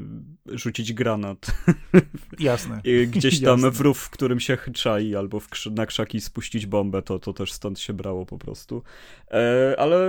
[0.47, 1.47] rzucić granat.
[2.39, 2.81] Jasne.
[3.07, 3.71] Gdzieś tam Jasne.
[3.71, 7.53] w rów, w którym się czai, albo w na krzaki spuścić bombę, to, to też
[7.53, 8.83] stąd się brało po prostu.
[9.31, 10.08] E, ale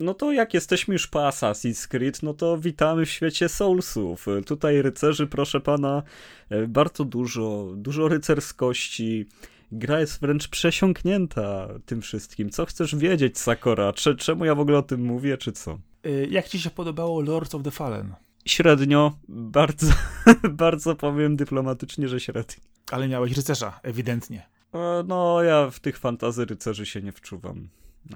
[0.00, 4.26] no to jak jesteśmy już po Assassin's Creed, no to witamy w świecie Soulsów.
[4.46, 6.02] Tutaj rycerzy, proszę pana,
[6.50, 9.26] e, bardzo dużo, dużo rycerskości.
[9.72, 12.50] Gra jest wręcz przesiąknięta tym wszystkim.
[12.50, 13.92] Co chcesz wiedzieć, Sakora?
[14.18, 15.78] Czemu ja w ogóle o tym mówię, czy co?
[16.04, 18.14] E, jak ci się podobało Lords of the Fallen?
[18.46, 19.86] Średnio, bardzo,
[20.64, 22.56] bardzo powiem dyplomatycznie, że średnio.
[22.90, 24.46] Ale miałeś rycerza, ewidentnie.
[24.74, 27.68] E, no, ja w tych fantazy rycerzy się nie wczuwam.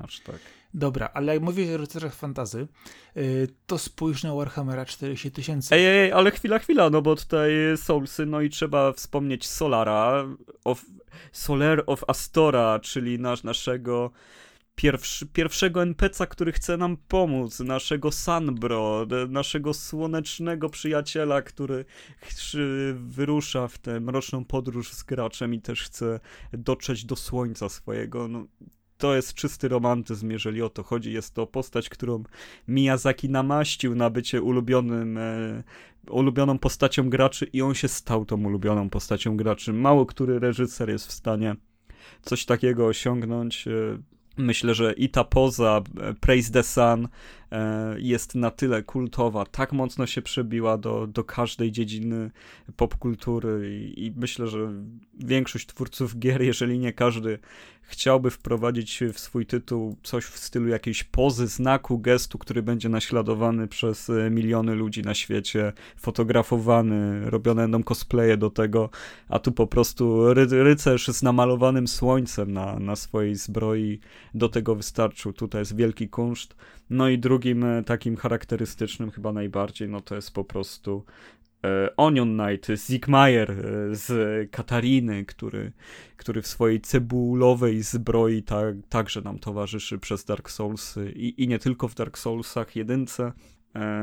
[0.05, 0.39] Aż tak.
[0.75, 2.69] Dobra, ale jak mówisz o rycerzach fantazy,
[3.17, 5.75] y, to spójrz na Warhammera 40 tysięcy.
[5.75, 10.25] Ej, ej, ale chwila, chwila, no bo tutaj Soulsy, no i trzeba wspomnieć Solara,
[10.65, 10.85] of,
[11.33, 14.11] Solar of Astora, czyli nasz, naszego
[14.81, 21.85] pierwszy, pierwszego NPC'a, który chce nam pomóc, naszego Sunbro, naszego słonecznego przyjaciela, który
[22.95, 26.21] wyrusza w tę mroczną podróż z graczem i też chce
[26.53, 28.29] dotrzeć do słońca swojego.
[28.29, 28.47] No,
[29.01, 31.13] to jest czysty romantyzm, jeżeli o to chodzi.
[31.13, 32.23] Jest to postać, którą
[32.69, 35.63] Miyazaki namaścił na bycie ulubionym, e,
[36.11, 39.73] ulubioną postacią graczy i on się stał tą ulubioną postacią graczy.
[39.73, 41.57] Mało który reżyser jest w stanie
[42.23, 43.69] coś takiego osiągnąć.
[43.69, 43.71] E,
[44.37, 47.09] myślę, że i ta poza e, Praise the Sun
[47.99, 52.31] jest na tyle kultowa, tak mocno się przebiła do, do każdej dziedziny
[52.77, 54.73] popkultury i, i myślę, że
[55.19, 57.39] większość twórców gier, jeżeli nie każdy,
[57.83, 63.69] chciałby wprowadzić w swój tytuł coś w stylu jakiejś pozy, znaku, gestu, który będzie naśladowany
[63.69, 68.91] przez e, miliony ludzi na świecie, fotografowany, robione będą cosplaye do tego,
[69.29, 74.01] a tu po prostu ry rycerz z namalowanym słońcem na, na swojej zbroi
[74.35, 75.33] do tego wystarczył.
[75.33, 76.55] Tutaj jest wielki kunszt.
[76.91, 81.05] No i drugim e, takim charakterystycznym chyba najbardziej, no to jest po prostu
[81.65, 83.57] e, Onion Knight, Zigmayer e,
[83.95, 85.73] z Katariny, który,
[86.17, 91.59] który w swojej cebulowej zbroi tak, także nam towarzyszy przez Dark Soulsy i, i nie
[91.59, 93.33] tylko w Dark Soulsach jedynce.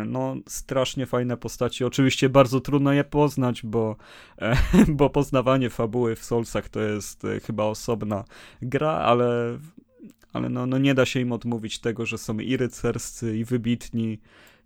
[0.05, 1.83] No, strasznie fajne postaci.
[1.83, 3.95] Oczywiście bardzo trudno je poznać, bo,
[4.87, 8.23] bo poznawanie fabuły w Soulsach to jest chyba osobna
[8.61, 9.57] gra, ale
[10.33, 14.19] ale no, no nie da się im odmówić tego, że są i rycerscy, i wybitni,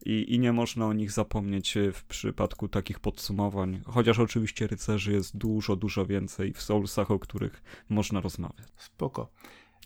[0.05, 3.81] i, i nie można o nich zapomnieć e, w przypadku takich podsumowań.
[3.85, 8.67] Chociaż oczywiście rycerzy jest dużo, dużo więcej w Soulsach, o których można rozmawiać.
[8.77, 9.31] Spoko.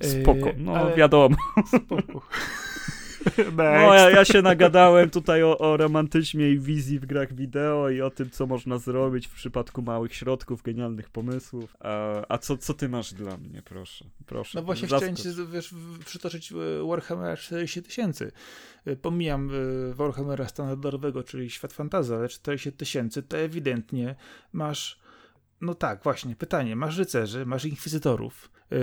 [0.02, 0.96] Spoko, no ale...
[0.96, 1.36] wiadomo.
[1.68, 2.22] Spoko.
[3.58, 8.02] No, ja, ja się nagadałem tutaj o, o romantyzmie i wizji w grach wideo i
[8.02, 11.78] o tym, co można zrobić w przypadku małych środków, genialnych pomysłów.
[11.80, 14.06] A, a co, co ty masz dla mnie, proszę?
[14.26, 15.20] proszę no właśnie zaskocz.
[15.20, 15.74] chciałem ci wiesz,
[16.06, 16.56] przytoczyć e,
[16.88, 18.32] Warhammera 40 tysięcy.
[18.86, 19.50] E, pomijam
[19.90, 24.16] e, Warhammera standardowego, czyli świat fantazy, ale 40 tysięcy to ewidentnie
[24.54, 25.06] masz
[25.62, 26.76] no tak, właśnie, pytanie.
[26.76, 28.78] Masz rycerzy, masz inkwizytorów, yy,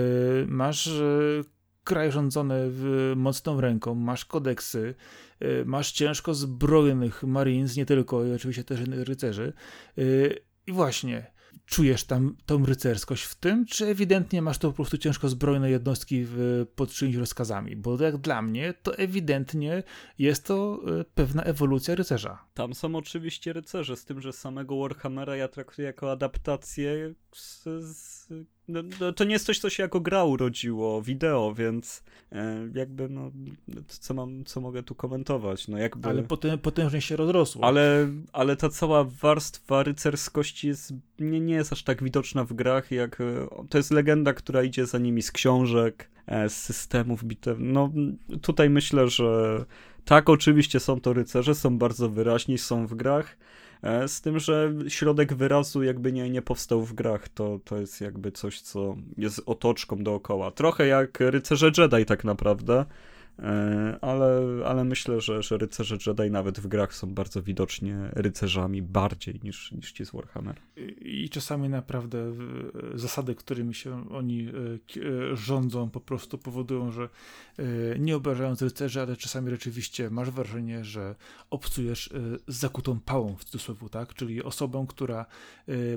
[0.47, 1.43] masz yy,
[1.83, 2.71] kraj rządzony
[3.15, 4.95] mocną ręką, masz kodeksy,
[5.39, 9.53] yy, masz ciężko zbrojnych marines, nie tylko, i oczywiście też rycerzy.
[9.97, 11.33] Yy, I właśnie,
[11.65, 16.27] czujesz tam tą rycerskość w tym, czy ewidentnie masz to po prostu ciężko zbrojne jednostki
[16.75, 17.75] pod czyimiś rozkazami?
[17.75, 19.83] Bo jak dla mnie, to ewidentnie
[20.19, 22.45] jest to e, pewna ewolucja rycerza.
[22.53, 27.13] Tam są oczywiście rycerze, z tym, że samego Warhammera ja traktuję jako adaptację
[28.67, 33.09] no, no, to nie jest coś, co się jako gra urodziło, wideo, więc e, jakby,
[33.09, 33.31] no,
[33.87, 36.09] co mam, co mogę tu komentować, no jakby...
[36.09, 37.63] Ale potem, potężnie się rozrosło.
[37.63, 42.91] Ale, ale ta cała warstwa rycerskości jest, nie, nie jest aż tak widoczna w grach,
[42.91, 43.17] jak,
[43.69, 47.91] to jest legenda, która idzie za nimi z książek, e, z systemów bitew, no
[48.41, 49.65] tutaj myślę, że
[50.05, 53.37] tak, oczywiście są to rycerze, są bardzo wyraźni, są w grach,
[54.07, 58.31] z tym, że środek wyrazu jakby nie, nie powstał w grach, to, to jest jakby
[58.31, 60.51] coś, co jest otoczką dookoła.
[60.51, 62.85] Trochę jak rycerze Jedi tak naprawdę, E,
[64.01, 69.39] ale, ale myślę, że, że rycerze Jedi nawet w grach są bardzo widocznie rycerzami bardziej
[69.43, 70.55] niż, niż ci z Warhammer.
[71.01, 72.33] I, czasami naprawdę
[72.95, 77.09] zasady, którymi się oni e, e, rządzą, po prostu powodują, że
[77.99, 81.15] nie obrażając rycerzy, ale czasami rzeczywiście masz wrażenie, że
[81.49, 82.09] obcujesz
[82.47, 84.13] z zakutą pałą w cudzysłowie, tak?
[84.13, 85.25] Czyli osobą, która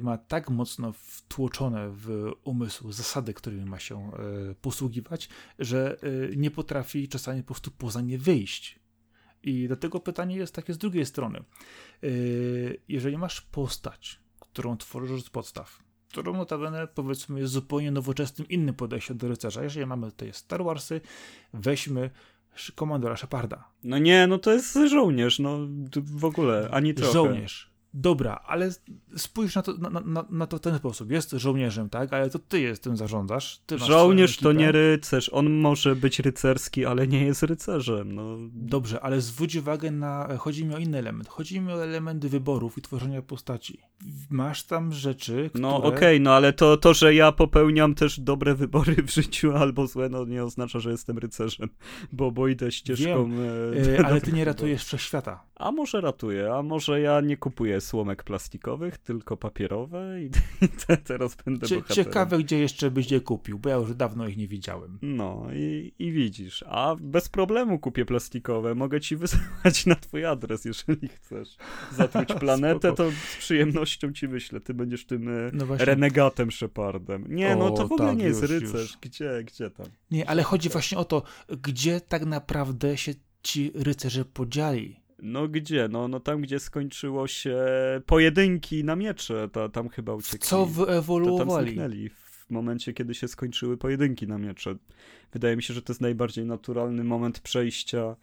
[0.00, 4.10] ma tak mocno wtłoczone w umysł zasady, którymi ma się
[4.62, 5.28] posługiwać,
[5.58, 5.96] że
[6.36, 8.80] nie potrafi czasami stanie po prostu poza nie wyjść.
[9.42, 11.44] I dlatego pytanie jest takie z drugiej strony.
[12.02, 18.74] Yy, jeżeli masz postać, którą tworzysz z podstaw, którą notabene powiedzmy jest zupełnie nowoczesnym, innym
[18.74, 19.62] podejściem do rycerza.
[19.62, 21.00] Jeżeli mamy tutaj Star Warsy,
[21.52, 22.10] weźmy
[22.74, 23.68] komandora Sheparda.
[23.84, 25.58] No nie, no to jest żołnierz, no
[25.96, 27.12] w ogóle, ani trochę.
[27.12, 27.75] Żołnierz.
[27.98, 28.70] Dobra, ale
[29.16, 31.10] spójrz na to, na, na, na, to w ten sposób.
[31.10, 32.12] Jest żołnierzem, tak?
[32.12, 33.60] Ale to ty jest tym zarządzasz.
[33.76, 35.30] Żołnierz to nie rycerz.
[35.32, 38.14] On może być rycerski, ale nie jest rycerzem.
[38.14, 38.36] No.
[38.52, 40.28] Dobrze, ale zwróć uwagę na...
[40.38, 41.28] Chodzi mi o inny element.
[41.28, 43.80] Chodzi mi o elementy wyborów i tworzenia postaci.
[44.30, 45.62] Masz tam rzeczy, które...
[45.62, 49.52] No okej, okay, no ale to, to, że ja popełniam też dobre wybory w życiu
[49.52, 51.68] albo złe, no nie oznacza, że jestem rycerzem,
[52.12, 53.30] bo, bo idę ścieżką...
[53.30, 53.40] Wiem,
[54.00, 55.44] e, ale ty nie ratujesz wszechświata.
[55.54, 60.26] A może ratuję, a może ja nie kupuję słomek plastikowych, tylko papierowe i,
[60.64, 62.04] i te, teraz będę Cie, bohaterem.
[62.04, 64.98] Ciekawe, gdzie jeszcze byś je kupił, bo ja już dawno ich nie widziałem.
[65.02, 70.64] No i, i widzisz, a bez problemu kupię plastikowe, mogę ci wysłać na twój adres,
[70.64, 71.56] jeżeli chcesz
[71.92, 77.24] zatruć planetę, to z przyjemnością ci wyślę, ty będziesz tym e, no renegatem Shepardem.
[77.28, 78.98] Nie, o, no to w ogóle tak, nie jest już, rycerz, już.
[79.00, 79.86] gdzie, gdzie tam?
[80.10, 81.22] Nie, ale chodzi właśnie o to,
[81.62, 83.12] gdzie tak naprawdę się
[83.42, 85.88] ci rycerze podzieli no gdzie?
[85.90, 87.56] No, no tam, gdzie skończyło się
[88.06, 90.48] pojedynki na miecze, to tam chyba uciekli.
[90.48, 91.74] Co wyewoluowali?
[91.76, 91.92] To tam
[92.46, 94.76] w momencie, kiedy się skończyły pojedynki na miecze.
[95.32, 98.16] Wydaje mi się, że to jest najbardziej naturalny moment przejścia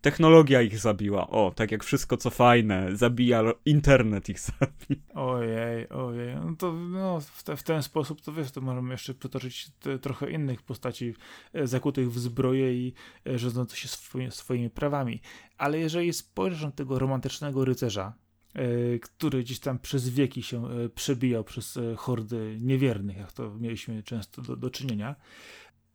[0.00, 1.28] technologia ich zabiła.
[1.28, 5.02] O, tak jak wszystko co fajne, zabija, internet ich zabił.
[5.14, 6.34] Ojej, ojej.
[6.34, 9.98] No to no, w, te, w ten sposób, to wiesz, to możemy jeszcze przytoczyć te,
[9.98, 11.14] trochę innych postaci
[11.52, 12.94] e, zakutych w zbroję i
[13.26, 15.20] e, rządzących się swoimi, swoimi prawami.
[15.58, 18.12] Ale jeżeli spojrzysz na tego romantycznego rycerza,
[18.54, 24.42] e, który gdzieś tam przez wieki się przebijał przez hordy niewiernych, jak to mieliśmy często
[24.42, 25.16] do, do czynienia,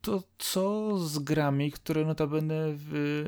[0.06, 2.78] to co z grami, które notabene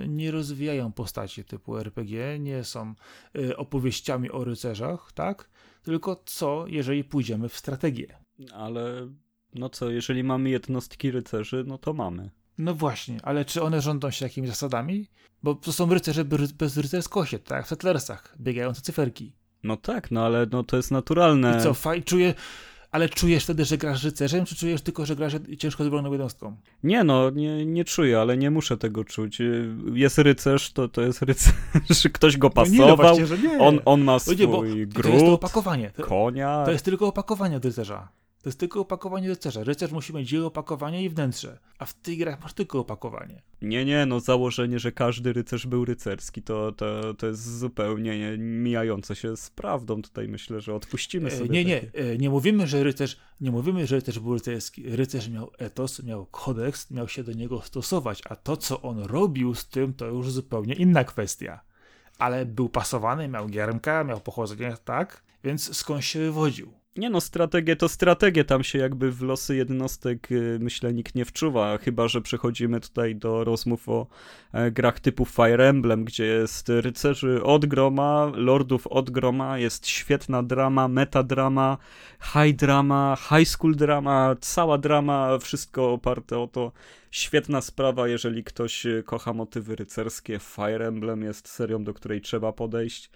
[0.07, 2.93] nie rozwijają postaci typu RPG, nie są
[3.37, 5.49] y, opowieściami o rycerzach, tak?
[5.83, 8.17] Tylko co, jeżeli pójdziemy w strategię?
[8.53, 9.09] Ale
[9.53, 12.29] no co, jeżeli mamy jednostki rycerzy, no to mamy.
[12.57, 15.07] No właśnie, ale czy one rządzą się jakimiś zasadami?
[15.43, 16.25] Bo to są rycerze
[16.57, 19.33] bez rycerskości, tak w Settlersach, biegające cyferki.
[19.63, 21.57] No tak, no ale no to jest naturalne.
[21.59, 22.33] I co, faj, czuję,
[22.91, 26.55] ale czujesz wtedy, że grasz rycerzem, czy czujesz tylko, że grasz ciężko zbrojoną jednostką?
[26.83, 29.41] Nie no, nie, nie czuję, ale nie muszę tego czuć.
[29.93, 31.53] Jest rycerz, to, to jest rycerz.
[32.13, 33.59] Ktoś go pasował, no nie, no właśnie, nie.
[33.59, 35.91] On, on ma swój no nie, bo To jest to opakowanie.
[36.01, 36.63] konia.
[36.65, 38.07] To jest tylko opakowanie od rycerza.
[38.47, 39.63] To jest tylko opakowanie rycerza.
[39.63, 43.41] Rycerz musi mieć i opakowanie i wnętrze, a w tych grach masz tylko opakowanie.
[43.61, 49.15] Nie, nie, no założenie, że każdy rycerz był rycerski, to, to, to jest zupełnie mijające
[49.15, 50.01] się z prawdą.
[50.01, 51.49] Tutaj myślę, że odpuścimy sobie.
[51.49, 52.17] Nie, nie, takie...
[52.17, 54.83] nie mówimy, że rycerz, nie mówimy, że rycerz był rycerski.
[54.89, 59.55] Rycerz miał etos, miał kodeks, miał się do niego stosować, a to, co on robił
[59.55, 61.59] z tym, to już zupełnie inna kwestia.
[62.17, 65.23] Ale był pasowany, miał giermka, miał pochodzenie, tak?
[65.43, 66.76] Więc skąd się wywodził?
[66.97, 71.25] Nie no, strategie to strategie, tam się jakby w losy jednostek y, myślę nikt nie
[71.25, 74.07] wczuwa, chyba że przechodzimy tutaj do rozmów o
[74.53, 80.43] e, grach typu Fire Emblem, gdzie jest rycerzy od groma, lordów od groma, jest świetna
[80.43, 81.77] drama, metadrama,
[82.21, 86.71] high drama, high school drama, cała drama, wszystko oparte o to.
[87.11, 90.39] Świetna sprawa, jeżeli ktoś kocha motywy rycerskie.
[90.39, 93.09] Fire Emblem jest serią, do której trzeba podejść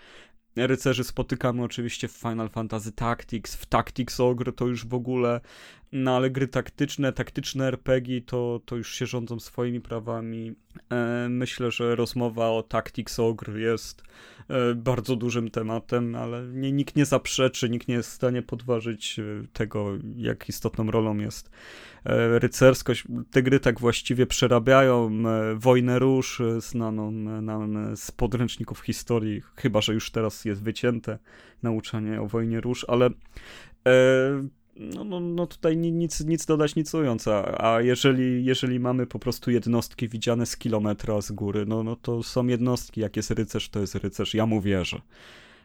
[0.56, 5.42] rycerzy spotykamy oczywiście w Final Fantasy Tactics, w Tactics Ogre to już w ogóle,
[5.92, 10.56] no ale gry taktyczne, taktyczne RPG to, to już się rządzą swoimi prawami.
[10.92, 14.04] E, myślę, że rozmowa o Tactics Ogre jest
[14.48, 19.20] e, bardzo dużym tematem, ale nie, nikt nie zaprzeczy, nikt nie jest w stanie podważyć
[19.20, 19.24] e,
[19.54, 21.50] tego, jak istotną rolą jest
[22.06, 23.04] E, rycerskość.
[23.32, 27.12] Te gry tak właściwie przerabiają e, Wojnę Róż, e, znaną
[27.42, 31.20] nam z podręczników historii, chyba że już teraz jest wycięte
[31.64, 33.10] nauczanie o Wojnie Róż, ale
[34.76, 39.20] no, no, no tutaj nic, nic dodać, nic ując, a, a jeżeli, jeżeli mamy po
[39.20, 43.70] prostu jednostki widziane z kilometra z góry, no, no to są jednostki, jak jest rycerz,
[43.70, 45.02] to jest rycerz, ja mu wierzę.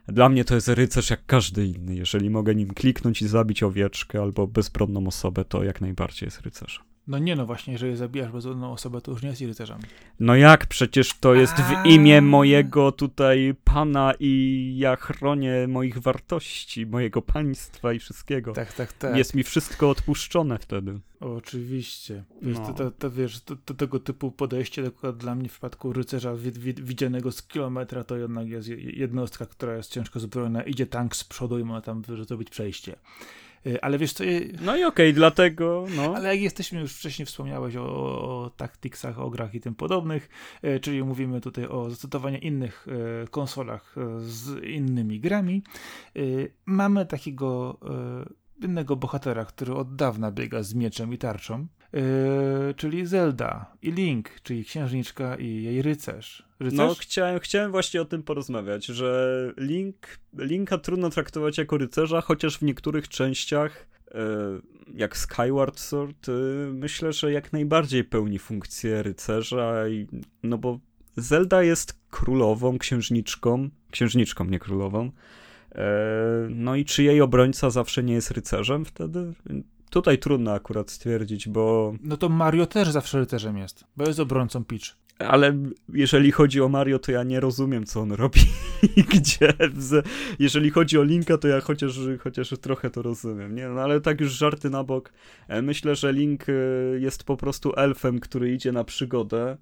[0.08, 1.94] Dla mnie to jest rycerz jak każdy inny.
[1.94, 6.95] Jeżeli mogę nim kliknąć i zabić owieczkę albo bezbronną osobę, to jak najbardziej jest rycerzem.
[7.08, 9.78] No nie no właśnie, jeżeli zabijasz bezdomną osobę, to już nie jest rycerzem.
[10.20, 10.66] No jak?
[10.66, 17.92] Przecież to jest w imię mojego tutaj pana i ja chronię moich wartości, mojego państwa
[17.92, 18.52] i wszystkiego.
[18.52, 19.16] Tak, tak, tak.
[19.16, 21.00] Jest mi wszystko odpuszczone wtedy.
[21.20, 22.24] Oczywiście.
[22.42, 22.66] Wiesz, no.
[22.66, 26.32] to, to, to, wiesz, to, to, tego typu podejście dla mnie w przypadku rycerza
[26.76, 31.58] widzianego z kilometra to jednak jest jednostka, która jest ciężko zbrojna, idzie tank z przodu
[31.58, 32.96] i ma tam zrobić przejście.
[33.66, 34.24] Y, ale wiesz co...
[34.60, 35.86] No i okej, okay, dlatego...
[35.96, 36.14] No.
[36.16, 40.28] Ale jak jesteśmy, już wcześniej wspomniałeś o, o taktiksach, o grach i tym podobnych,
[40.64, 42.86] y, czyli mówimy tutaj o zastosowaniu innych
[43.24, 45.62] y, konsolach z innymi grami,
[46.66, 47.78] mamy takiego
[48.62, 54.40] innego bohatera, który od dawna biega z mieczem i tarczą, Yy, czyli Zelda i Link,
[54.42, 56.48] czyli księżniczka i jej rycerz.
[56.60, 56.78] rycerz.
[56.78, 59.96] No, chciałem, chciałem właśnie o tym porozmawiać, że Link,
[60.38, 64.20] Linka trudno traktować jako rycerza, chociaż w niektórych częściach, yy,
[64.94, 69.74] jak Skyward Sword, yy, myślę, że jak najbardziej pełni funkcję rycerza,
[70.42, 70.80] no bo
[71.16, 75.10] Zelda jest królową, księżniczką, księżniczką, nie królową.
[76.50, 79.32] No i czy jej obrońca zawsze nie jest rycerzem wtedy?
[79.96, 81.94] Tutaj trudno akurat stwierdzić, bo.
[82.02, 84.96] No to Mario też zawsze rycerzem jest, bo jest obrońcą Peach.
[85.18, 85.56] Ale
[85.92, 88.40] jeżeli chodzi o Mario, to ja nie rozumiem, co on robi
[89.12, 89.52] gdzie.
[90.38, 93.54] Jeżeli chodzi o Linka, to ja chociaż, chociaż trochę to rozumiem.
[93.54, 93.68] Nie?
[93.68, 95.12] No ale tak już żarty na bok.
[95.48, 96.52] E, myślę, że Link e,
[96.98, 99.56] jest po prostu elfem, który idzie na przygodę,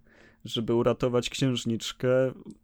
[0.44, 2.08] żeby uratować księżniczkę,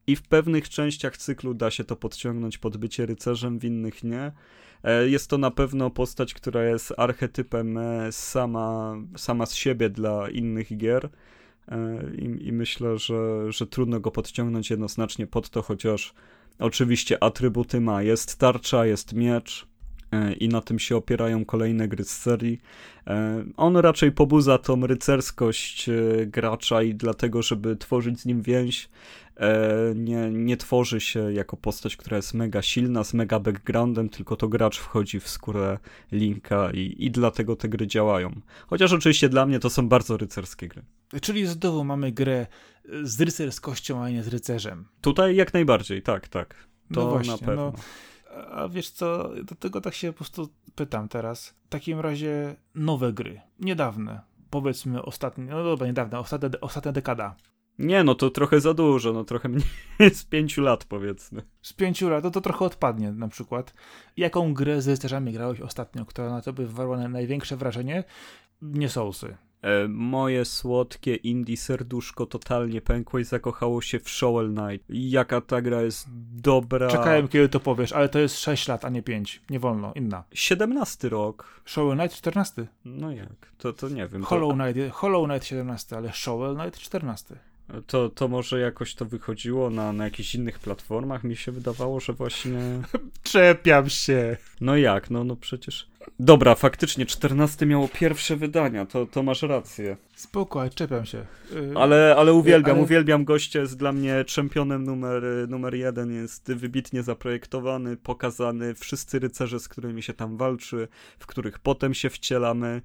[0.06, 4.32] i w pewnych częściach cyklu da się to podciągnąć pod bycie rycerzem, w innych nie.
[4.85, 10.31] E, jest to na pewno postać, która jest archetypem e, sama, sama z siebie dla
[10.31, 11.09] innych gier.
[11.68, 16.14] E, I, I, myślę, że, że trudno go podciągnąć jednoznacznie pod to, chociaż
[16.59, 18.03] oczywiście atrybuty ma.
[18.03, 19.70] Jest tarcza, jest miecz
[20.41, 22.61] i na tym się opierają kolejne gry z serii.
[23.57, 25.91] On raczej pobudza tą rycerskość
[26.26, 28.89] gracza i dlatego, żeby tworzyć z nim więź,
[29.95, 34.49] nie, nie tworzy się jako postać, która jest mega silna, z mega backgroundem, tylko to
[34.49, 35.78] gracz wchodzi w skórę
[36.12, 38.41] Linka i, i dlatego te gry działają.
[38.66, 40.82] Chociaż oczywiście dla mnie to są bardzo rycerskie gry.
[41.22, 42.47] Czyli znowu mamy grę
[43.03, 44.88] z rycerskością, a nie z rycerzem.
[45.01, 46.55] Tutaj jak najbardziej, tak, tak.
[46.95, 47.72] To no właśnie, na pewno.
[47.72, 47.82] No,
[48.51, 51.55] a wiesz co, do tego tak się po prostu pytam teraz.
[51.66, 54.20] W takim razie nowe gry, niedawne,
[54.51, 57.36] powiedzmy ostatnie, no dobra, niedawne, ostatnia, ostatnia dekada.
[57.78, 59.64] Nie, no to trochę za dużo, no trochę mniej,
[60.14, 61.42] z pięciu lat powiedzmy.
[61.62, 63.74] Z pięciu lat, no to trochę odpadnie na przykład.
[64.16, 68.04] Jaką grę z rycerzami grałeś ostatnio, która na tobie wywarła największe wrażenie?
[68.62, 69.36] Nie Soulsy.
[69.62, 74.86] E, moje słodkie indie serduszko totalnie pękło i zakochało się w Shovel Knight.
[74.88, 76.88] Jaka ta gra jest dobra.
[76.88, 79.42] Czekałem, kiedy to powiesz, ale to jest 6 lat, a nie 5.
[79.50, 80.24] Nie wolno, inna.
[80.32, 81.62] 17 rok.
[81.64, 82.66] Shovel Knight 14.
[82.84, 83.52] No jak?
[83.58, 84.24] To, to nie wiem.
[84.24, 84.64] Hollow, to...
[84.64, 87.36] Knight, Hollow Knight 17, ale Shovel Knight 14.
[87.86, 91.24] To, to może jakoś to wychodziło na, na jakichś innych platformach.
[91.24, 92.60] Mi się wydawało, że właśnie.
[93.22, 94.36] Czepiam się.
[94.60, 95.10] No jak?
[95.10, 95.90] No, no przecież.
[96.18, 99.96] Dobra, faktycznie 14 miało pierwsze wydania, to, to masz rację.
[100.14, 101.26] Spoko, ale czepiam się.
[101.52, 102.84] Yy, ale, ale uwielbiam, ale...
[102.84, 109.60] uwielbiam gościa, jest dla mnie czempionem numer, numer jeden, jest wybitnie zaprojektowany, pokazany, wszyscy rycerze,
[109.60, 112.82] z którymi się tam walczy, w których potem się wcielamy.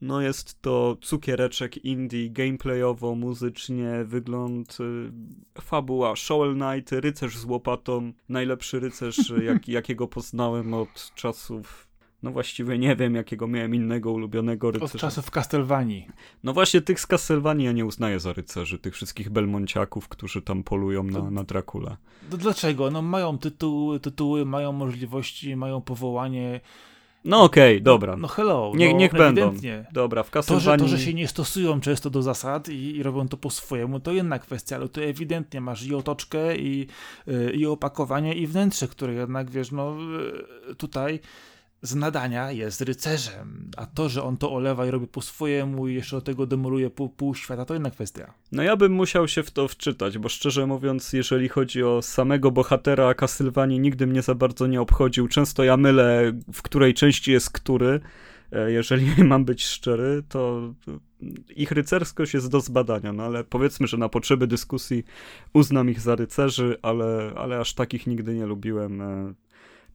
[0.00, 8.12] No jest to cukiereczek indie, gameplayowo, muzycznie, wygląd, y, fabuła, Shovel Knight, rycerz z łopatą,
[8.28, 11.90] najlepszy rycerz, jak, jakiego poznałem od czasów
[12.22, 14.94] no właściwie nie wiem, jakiego miałem innego ulubionego rycerza.
[14.94, 16.06] Od czasów Castlevanii.
[16.44, 20.62] No właśnie tych z Castlevanii ja nie uznaję za rycerzy, tych wszystkich belmonciaków, którzy tam
[20.62, 21.96] polują na, to, na Dracula.
[22.30, 22.90] To dlaczego?
[22.90, 26.60] No mają tytuły, tytuły, mają możliwości, mają powołanie,
[27.24, 28.12] no okej, okay, dobra.
[28.12, 28.72] No, no hello.
[28.74, 29.54] Nie, no, niech będą.
[29.92, 30.78] Dobra, w Castlevanii...
[30.78, 33.50] To że, to, że się nie stosują często do zasad i, i, robią to po
[33.50, 36.86] swojemu, to inna kwestia, ale tu ewidentnie masz i otoczkę, i,
[37.26, 39.96] yy, i opakowanie, i wnętrze, które jednak, wiesz, no
[40.68, 41.20] yy, tutaj
[41.82, 45.94] z nadania jest rycerzem, a to, że on to olewa i robi po swojemu i
[45.94, 48.34] jeszcze do tego demoluje pół, pół świata, to inna kwestia.
[48.52, 52.50] No ja bym musiał się w to wczytać, bo szczerze mówiąc, jeżeli chodzi o samego
[52.50, 55.28] bohatera Castlevanii, nigdy mnie za bardzo nie obchodził.
[55.28, 58.00] Często ja mylę, w której części jest który.
[58.52, 60.74] E, jeżeli mam być szczery, to
[61.56, 65.04] ich rycerskość jest do zbadania, no ale powiedzmy, że na potrzeby dyskusji
[65.52, 69.02] uznam ich za rycerzy, ale, ale aż takich nigdy nie lubiłem.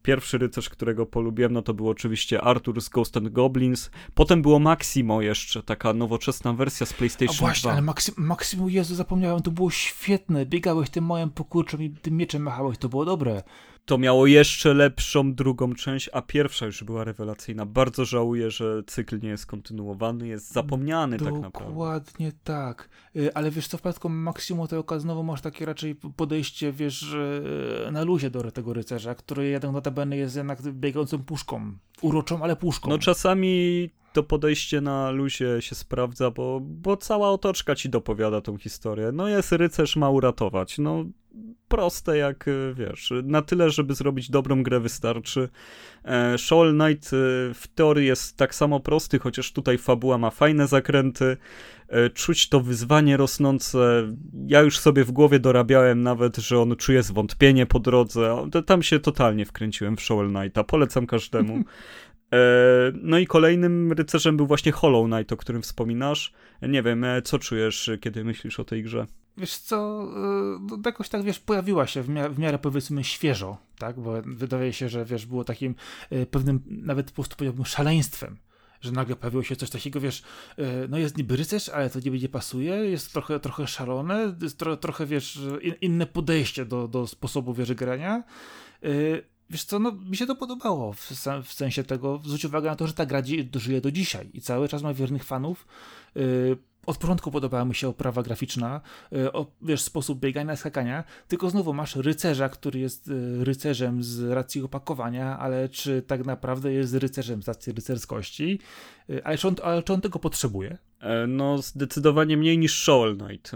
[0.06, 3.92] Pierwszy rycerz, którego polubiłem, no to był oczywiście Arthur z Ghost and Goblins.
[4.14, 7.72] Potem było Maximo jeszcze, taka nowoczesna wersja z PlayStation A właśnie, 2.
[7.72, 10.46] ale Maxi Maximo, Jezu, zapomniałem, to było świetne.
[10.46, 13.44] Biegałeś tym małym pokurczem i tym mieczem machałeś, to było dobre
[13.86, 17.66] to miało jeszcze lepszą drugą część, a pierwsza już była rewelacyjna.
[17.66, 21.74] Bardzo żałuję, że cykl nie jest kontynuowany, jest zapomniany Dokładnie tak naprawdę.
[21.74, 22.90] Dokładnie tak.
[23.16, 27.16] Y, ale wiesz co, w przypadku Maximu to znowu masz takie raczej podejście, wiesz,
[27.92, 31.74] na luzie do tego rycerza, który jeden notabene jest jednak biegającą puszką.
[32.02, 32.90] Uroczą, ale puszką.
[32.90, 38.58] No czasami to podejście na luzie się sprawdza, bo, bo cała otoczka ci dopowiada tą
[38.58, 39.12] historię.
[39.14, 40.78] No jest rycerz, ma uratować.
[40.78, 41.06] No
[41.68, 45.50] proste jak, e, wiesz, na tyle, żeby zrobić dobrą grę wystarczy.
[46.06, 47.10] E, Shovel Knight e,
[47.54, 51.38] w teorii jest tak samo prosty, chociaż tutaj fabuła ma fajne zakręty.
[52.14, 54.14] Czuć to wyzwanie rosnące.
[54.48, 58.50] Ja już sobie w głowie dorabiałem nawet, że on czuje zwątpienie po drodze.
[58.66, 60.64] Tam się totalnie wkręciłem w Shovel Knighta.
[60.64, 61.64] Polecam każdemu.
[62.94, 66.34] No i kolejnym rycerzem był właśnie Hollow Knight, o którym wspominasz.
[66.62, 69.06] Nie wiem, co czujesz, kiedy myślisz o tej grze?
[69.38, 70.08] Wiesz co,
[70.58, 74.14] y, no, jakoś tak, wiesz, pojawiła się w miarę, w miarę, powiedzmy świeżo, tak, bo
[74.26, 75.76] wydaje się, że, wiesz, było takim
[76.12, 78.38] y, pewnym, nawet po prostu powiedziałbym, szaleństwem,
[78.82, 80.24] że nagle pojawiło się coś takiego, wiesz,
[80.60, 84.78] y, no jest niby rycerz, ale to nie pasuje, jest trochę, trochę szalone, jest tro,
[84.78, 85.40] trochę, wiesz,
[85.82, 88.24] inne podejście do, do sposobu, wiesz, grania,
[89.50, 91.12] Wiesz co, no mi się to podobało w,
[91.44, 93.22] w sensie tego, zwróć uwagę na to, że ta gra
[93.56, 95.68] żyje do dzisiaj i cały czas ma wiernych fanów.
[96.86, 98.82] Od początku podobała mi się oprawa graficzna,
[99.12, 104.32] e, o, wiesz, sposób biegania, skakania, tylko znowu masz rycerza, który jest e, rycerzem z
[104.32, 108.60] racji opakowania, ale czy tak naprawdę jest rycerzem z racji rycerskości?
[109.10, 110.78] E, ale czy on, ale czy on tego potrzebuje?
[111.28, 113.52] No, zdecydowanie mniej niż Shovel Knight.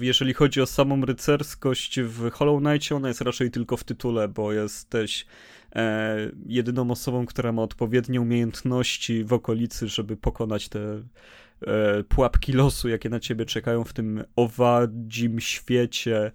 [0.00, 4.52] Jeżeli chodzi o samą rycerskość w Hollow Knight, ona jest raczej tylko w tytule, bo
[4.52, 5.26] jesteś
[5.76, 6.16] e,
[6.46, 11.02] jedyną osobą, która ma odpowiednie umiejętności w okolicy, żeby pokonać te
[12.08, 16.32] pułapki losu, jakie na ciebie czekają w tym owadzim świecie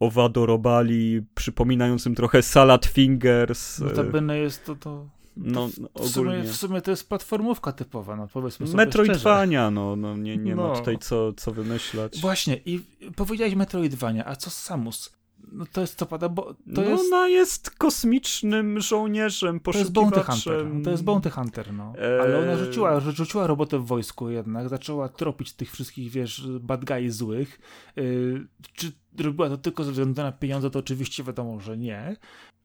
[0.00, 3.78] owadorobali, przypominającym trochę Salad Fingers.
[3.78, 8.28] Notabene jest to, to no, no, w, sumie, w sumie to jest platformówka typowa, no
[8.32, 10.68] powiedzmy sobie Metroidvania, no, no nie, nie no.
[10.68, 12.20] ma tutaj co, co wymyślać.
[12.20, 12.80] Właśnie i
[13.16, 15.16] powiedziałeś Metroidvania, a co Samus?
[15.54, 17.12] No to jest co pada, bo to no jest...
[17.12, 20.02] ona jest kosmicznym żołnierzem, poszukiwaczem.
[20.02, 21.92] To jest Bounty Hunter, to jest Bounty Hunter, no.
[22.22, 27.12] Ale ona rzuciła, rzuciła robotę w wojsku jednak, zaczęła tropić tych wszystkich, wiesz, bad guy
[27.12, 27.60] złych.
[27.96, 32.16] Yy, czy robiła to tylko ze względu na pieniądze, to oczywiście wiadomo, że nie.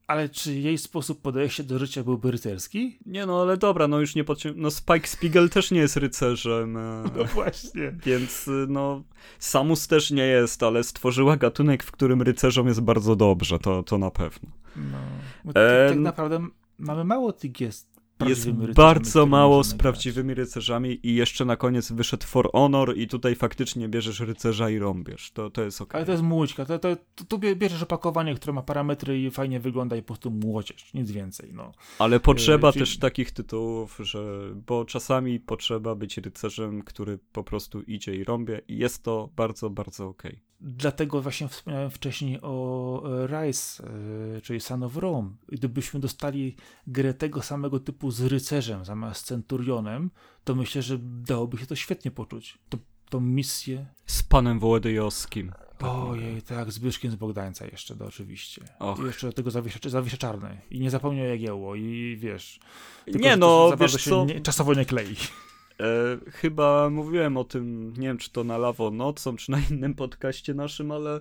[0.10, 3.00] Ale czy jej sposób podejścia do życia byłby rycerski?
[3.06, 4.50] Nie no, ale dobra, no już nie podcią...
[4.56, 6.78] No Spike Spiegel też nie jest rycerzem.
[6.78, 7.92] E, no właśnie.
[8.06, 9.04] Więc e, no,
[9.40, 13.98] Samus też nie jest, ale stworzyła gatunek, w którym rycerzom jest bardzo dobrze, to, to
[13.98, 14.50] na pewno.
[14.76, 14.98] No,
[15.46, 15.90] bo e...
[15.90, 16.48] tak naprawdę
[16.78, 22.26] mamy mało tych jest jest bardzo mało z prawdziwymi rycerzami i jeszcze na koniec wyszedł
[22.26, 25.32] For Honor i tutaj faktycznie bierzesz rycerza i rąbiesz.
[25.32, 25.96] To, to jest ok.
[25.96, 26.66] Ale to jest młódźka.
[26.66, 30.32] To, to, to, tu bierzesz opakowanie, które ma parametry i fajnie wygląda i po prostu
[30.32, 30.94] młodziesz.
[30.94, 31.52] Nic więcej.
[31.54, 31.72] No.
[32.00, 32.86] Ale potrzeba czyli...
[32.86, 38.62] też takich tytułów, że bo czasami potrzeba być rycerzem, który po prostu idzie i rąbie
[38.68, 40.24] i jest to bardzo, bardzo ok.
[40.62, 43.84] Dlatego właśnie wspomniałem wcześniej o e, Rise,
[44.38, 45.30] e, czyli Son of Rome.
[45.48, 46.56] Gdybyśmy dostali
[46.88, 50.12] grę tego samego typu z rycerzem zamiast centurionem,
[50.44, 52.58] to myślę, że dałoby się to świetnie poczuć.
[52.70, 52.78] To,
[53.10, 53.86] tą misję.
[54.06, 55.52] Z panem Wołodyjowskim.
[55.80, 58.62] Ojej, tak, z Byszkiem z Bogdańca jeszcze, to oczywiście.
[58.80, 59.00] Och.
[59.00, 60.62] I jeszcze do tego zawiesza, zawiesza czarny.
[60.72, 62.60] I nie zapomniał Jagiełło i wiesz...
[63.08, 64.26] Nie no, wiesz co...
[64.26, 65.16] Nie, czasowo nie klei.
[65.80, 69.96] E, chyba mówiłem o tym, nie wiem czy to na lawo nocą, czy na innym
[69.96, 71.20] podcaście naszym, ale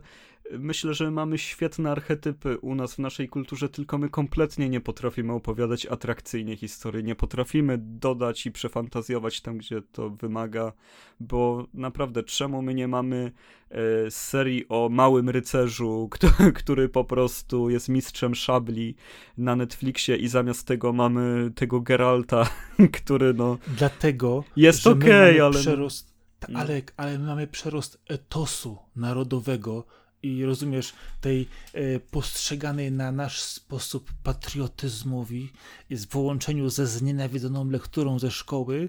[0.59, 5.32] myślę, że mamy świetne archetypy u nas w naszej kulturze, tylko my kompletnie nie potrafimy
[5.32, 10.72] opowiadać atrakcyjnie historii, nie potrafimy dodać i przefantazjować tam, gdzie to wymaga,
[11.20, 13.32] bo naprawdę czemu my nie mamy
[13.70, 18.94] e, serii o małym rycerzu, który, który po prostu jest mistrzem szabli
[19.38, 22.49] na Netflixie i zamiast tego mamy tego Geralta,
[23.03, 23.59] który no...
[23.66, 25.61] Dlatego, jest okej, okay, ale...
[25.61, 26.18] Przerost...
[26.55, 29.84] Ale, ale my mamy przerost etosu narodowego,
[30.23, 35.53] i rozumiesz, tej e, postrzeganej na nasz sposób patriotyzmowi,
[35.91, 38.89] w połączeniu ze znienawidzoną lekturą ze szkoły,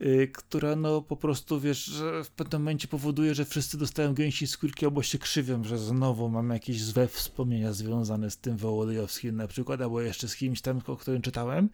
[0.00, 4.46] e, która no po prostu, wiesz, że w pewnym momencie powoduje, że wszyscy dostają gęsi
[4.46, 9.48] skórki albo się krzywią, że znowu mam jakieś złe wspomnienia związane z tym Wołodyjowskim na
[9.48, 11.70] przykład, albo jeszcze z kimś tam, o którym czytałem.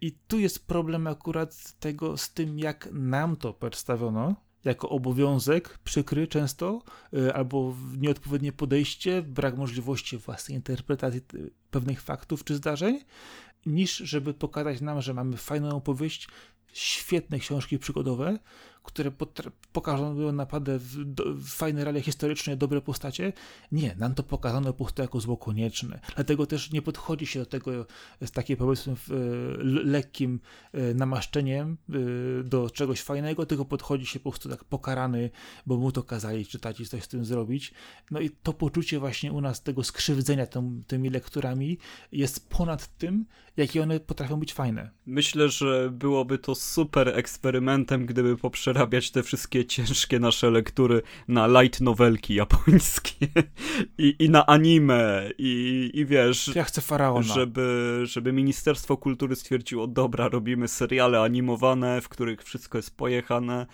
[0.00, 6.26] I tu jest problem akurat tego z tym, jak nam to przedstawiono, jako obowiązek przykry
[6.26, 6.82] często,
[7.14, 11.20] y, albo nieodpowiednie podejście, brak możliwości własnej interpretacji
[11.70, 13.00] pewnych faktów czy zdarzeń,
[13.66, 16.28] niż żeby pokazać nam, że mamy fajną opowieść,
[16.72, 18.38] świetne książki przygodowe,
[18.82, 19.12] które
[19.72, 20.78] pokażą naprawdę
[21.44, 23.32] fajne realia historyczne, dobre postacie.
[23.72, 26.00] Nie, nam to pokazano po prostu jako zło konieczne.
[26.14, 27.86] Dlatego też nie podchodzi się do tego
[28.24, 28.94] z takim powiedzmy
[29.84, 30.40] lekkim
[30.72, 35.30] e, namaszczeniem e, do czegoś fajnego, tylko podchodzi się po prostu tak pokarany,
[35.66, 37.74] bo mu to kazali czytać i coś z tym zrobić.
[38.10, 41.78] No i to poczucie właśnie u nas tego skrzywdzenia tym, tymi lekturami
[42.12, 43.26] jest ponad tym,
[43.56, 44.90] jakie one potrafią być fajne.
[45.06, 48.36] Myślę, że byłoby to super eksperymentem, gdyby
[48.70, 53.26] poprzerabiać te wszystkie ciężkie nasze lektury na light novelki japońskie
[53.98, 56.50] i, i na anime i, i wiesz...
[56.54, 57.22] Ja chcę Faraona.
[57.22, 63.66] Żeby, żeby Ministerstwo Kultury stwierdziło, dobra, robimy seriale animowane, w których wszystko jest pojechane,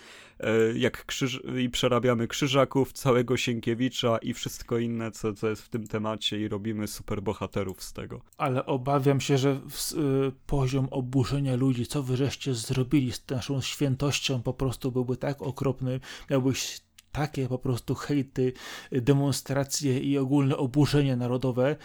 [0.75, 5.87] jak krzyż, i przerabiamy Krzyżaków, całego Sienkiewicza i wszystko inne, co, co jest w tym
[5.87, 8.21] temacie i robimy superbohaterów z tego.
[8.37, 13.61] Ale obawiam się, że w, y, poziom oburzenia ludzi, co wy żeście zrobili z naszą
[13.61, 16.81] świętością, po prostu byłby tak okropny, miałbyś
[17.13, 18.53] takie po prostu hejty,
[18.93, 21.77] demonstracje i ogólne oburzenie narodowe,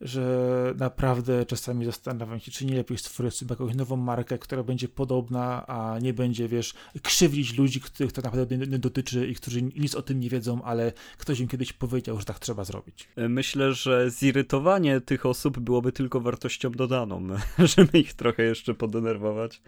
[0.00, 4.88] że naprawdę czasami zastanawiam się, czy nie lepiej stworzyć sobie jakąś nową markę, która będzie
[4.88, 9.94] podobna, a nie będzie, wiesz, krzywdzić ludzi, których to naprawdę nie dotyczy i którzy nic
[9.94, 13.08] o tym nie wiedzą, ale ktoś im kiedyś powiedział, że tak trzeba zrobić.
[13.16, 17.26] Myślę, że zirytowanie tych osób byłoby tylko wartością dodaną,
[17.76, 19.62] żeby ich trochę jeszcze podenerwować.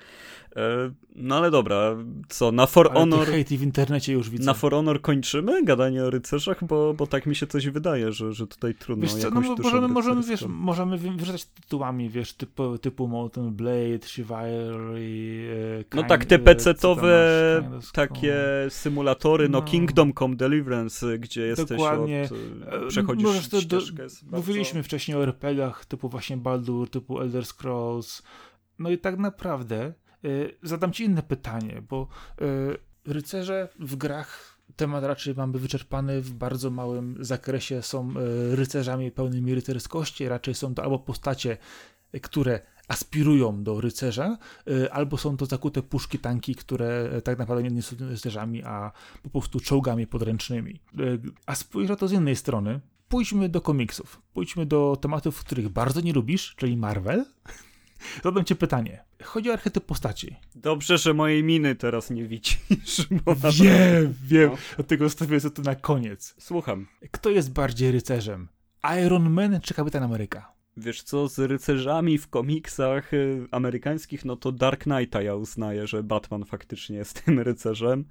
[0.56, 1.96] E, no ale dobra,
[2.28, 3.26] co, na For ale Honor...
[3.26, 4.44] hejty w internecie już widzę.
[4.44, 8.32] Na For Honor kończymy gadanie o rycerzach, bo, bo tak mi się coś wydaje, że,
[8.32, 13.08] że tutaj trudno Wiesz co, no, możemy, możemy, wiesz, możemy wyrzucać tytułami, wiesz, typu, typu
[13.08, 15.84] Molten Blade, Chivalry...
[15.92, 17.62] E, no tak, te pecetowe
[17.92, 18.36] takie
[18.68, 22.28] symulatory, no, no, Kingdom Come Deliverance, gdzie jesteś Dokładnie.
[22.68, 22.84] od...
[22.84, 23.80] E, przechodzisz Możesz to, do,
[24.30, 28.22] Mówiliśmy wcześniej o RPGach typu właśnie Baldur, typu Elder Scrolls,
[28.78, 29.92] no i tak naprawdę
[30.24, 32.08] Y, zadam ci inne pytanie, bo
[32.42, 34.49] y, rycerze w grach
[34.80, 37.82] temat raczej mamy wyczerpany w bardzo małym zakresie.
[37.82, 41.56] Są y, rycerzami pełnymi rycerskości, raczej są to albo postacie,
[42.22, 44.38] które aspirują do rycerza,
[44.90, 49.60] albo są to zakute puszki, tanki, które tak naprawdę nie są rycerzami, a po prostu
[49.60, 50.80] czołgami podręcznymi.
[51.46, 52.80] A spójrz na to z innej strony.
[53.08, 54.22] Pójdźmy do komiksów.
[54.34, 57.24] Pójdźmy do tematów, których bardzo nie lubisz, czyli Marvel.
[58.24, 59.04] Zadam ci pytanie.
[59.22, 60.36] Chodzi o archetyp postaci.
[60.54, 62.56] Dobrze, że mojej miny teraz nie widzisz.
[63.60, 64.50] Wiem, wiem.
[64.50, 64.56] No.
[64.76, 66.34] Dlatego zostawię to na koniec.
[66.38, 66.86] Słucham.
[67.10, 68.48] Kto jest bardziej rycerzem?
[69.04, 70.52] Iron Man czy Kapitan Ameryka?
[70.76, 76.02] Wiesz co, z rycerzami w komiksach y, amerykańskich, no to Dark Knighta ja uznaję, że
[76.02, 78.04] Batman faktycznie jest tym rycerzem.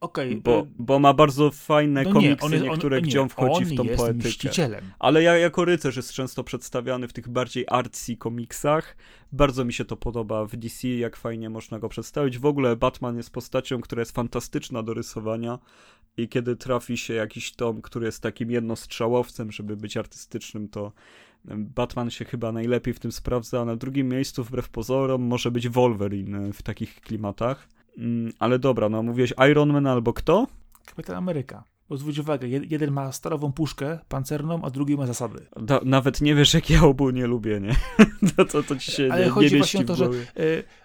[0.00, 0.36] Okej.
[0.36, 3.28] Bo, y, bo ma bardzo fajne no komiksy on jest- on- niektóre, nie, gdzie on
[3.28, 4.28] wchodzi on w tą jest poetykę.
[4.28, 4.84] mścicielem.
[4.98, 8.96] Ale ja jako rycerz jest często przedstawiany w tych bardziej artsy komiksach.
[9.32, 12.38] Bardzo mi się to podoba w DC, jak fajnie można go przedstawić.
[12.38, 15.58] W ogóle Batman jest postacią, która jest fantastyczna do rysowania
[16.16, 20.92] i kiedy trafi się jakiś tom, który jest takim jednostrzałowcem, żeby być artystycznym, to
[21.44, 25.68] Batman się chyba najlepiej w tym sprawdza, a na drugim miejscu, wbrew pozorom, może być
[25.68, 27.68] Wolverine w takich klimatach.
[27.98, 30.46] Mm, Ale dobra, no mówiłeś Iron Man albo kto?
[30.86, 31.64] Kapitan Ameryka.
[31.88, 35.46] Bo zwróć uwagę, jed- jeden ma starową puszkę pancerną, a drugi ma zasady.
[35.62, 37.76] Da, nawet nie wiesz, jak ja obu nie lubię, nie?
[38.36, 40.08] to, to, to ci się Ale nie, chodzi nie właśnie o to, że e,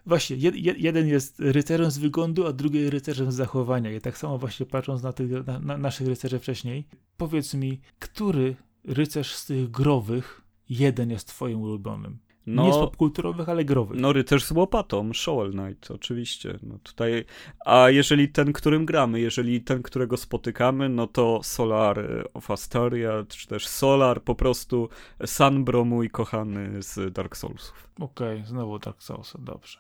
[0.06, 3.92] właśnie jed, jeden jest rycerzem z wyglądu, a drugi rycerzem z zachowania.
[3.92, 8.55] I tak samo właśnie patrząc na, tych, na, na naszych rycerzy wcześniej, powiedz mi, który
[8.84, 12.17] rycerz z tych growych jeden jest twoim ulubionym?
[12.47, 14.01] Nie z No, popkulturowych, ale growych.
[14.01, 16.59] no rycerz z łopatą, Shovel Knight, oczywiście.
[16.63, 17.26] No tutaj,
[17.66, 23.47] a jeżeli ten, którym gramy, jeżeli ten, którego spotykamy, no to Solar of Astoria, czy
[23.47, 24.89] też Solar, po prostu
[25.26, 27.89] Sunbro, mój kochany z Dark Soulsów.
[28.00, 29.80] Okej, znowu Dark Souls, dobrze.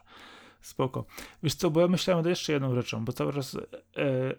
[0.61, 1.05] Spoko.
[1.43, 3.59] Wiesz co, bo ja myślałem nad jeszcze jedną rzeczą, bo cały czas e,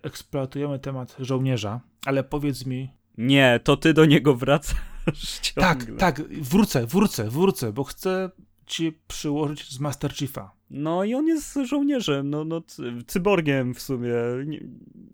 [0.03, 2.91] eksploatujemy temat żołnierza, ale powiedz mi...
[3.19, 4.77] Nie, to ty do niego wracasz
[5.55, 8.31] Tak, tak, wrócę, wrócę, wrócę, bo chcę
[8.67, 10.53] ci przyłożyć z Master Chiefa.
[10.71, 14.15] No i on jest żołnierzem, no, no cy- cyborgiem w sumie,
[14.47, 14.61] nie,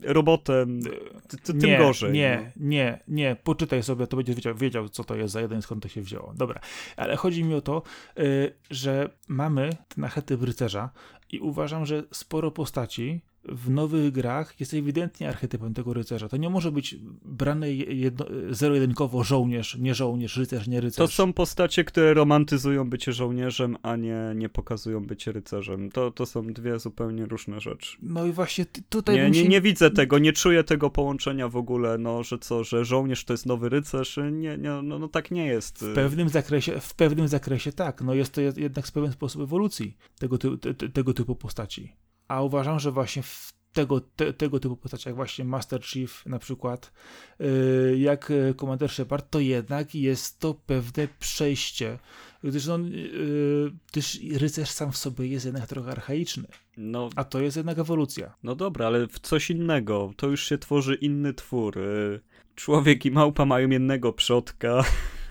[0.03, 0.81] robotem,
[1.29, 2.13] ty, ty, tym nie, gorzej.
[2.13, 2.69] Nie, no.
[2.69, 5.89] nie, nie, poczytaj sobie, to będziesz wiedział, wiedział, co to jest za jeden, skąd to
[5.89, 6.35] się wzięło.
[6.37, 6.61] Dobra,
[6.97, 7.83] ale chodzi mi o to,
[8.19, 10.91] y, że mamy ten archetyp rycerza
[11.33, 16.29] i uważam, że sporo postaci w nowych grach jest ewidentnie archetypem tego rycerza.
[16.29, 21.15] To nie może być brane jedno, zero-jedynkowo żołnierz, nie żołnierz, rycerz, nie To rycerz.
[21.15, 25.91] są postacie, które romantyzują bycie żołnierzem, a nie, nie pokazują bycie rycerzem.
[25.91, 27.97] To, to są dwie zupełnie różne rzeczy.
[28.03, 29.43] No i właśnie tutaj Nie, się...
[29.43, 33.25] nie, nie widzę tego, nie czuję tego połączenia w ogóle, no, że co, że żołnierz
[33.25, 35.79] to jest nowy rycerz, nie, nie, no, no tak nie jest.
[35.85, 38.03] W pewnym zakresie, w pewnym zakresie tak.
[38.03, 41.93] No jest to jed- jednak pewien sposób ewolucji tego, ty, te- tego typu postaci.
[42.29, 46.39] A uważam, że właśnie w tego, te, tego typu postaci, jak właśnie Master Chief na
[46.39, 46.93] przykład,
[47.39, 51.99] yy, jak yy, Commander Shepard, to jednak jest to pewne przejście.
[52.45, 57.41] Gdyż, no, yy, gdyż rycerz sam w sobie jest jednak trochę archaiczny, No, a to
[57.41, 58.35] jest jednak ewolucja.
[58.43, 61.79] no dobra, ale w coś innego, to już się tworzy inny twór.
[61.79, 62.21] y,
[62.55, 64.85] Człowiek i małpa mają jednego przodka.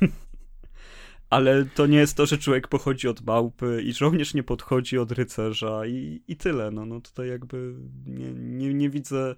[1.31, 5.11] Ale to nie jest to, że człowiek pochodzi od małpy i żołnierz nie podchodzi od
[5.11, 6.71] rycerza i, i tyle.
[6.71, 7.73] No, no tutaj jakby
[8.05, 9.35] nie, nie, nie widzę,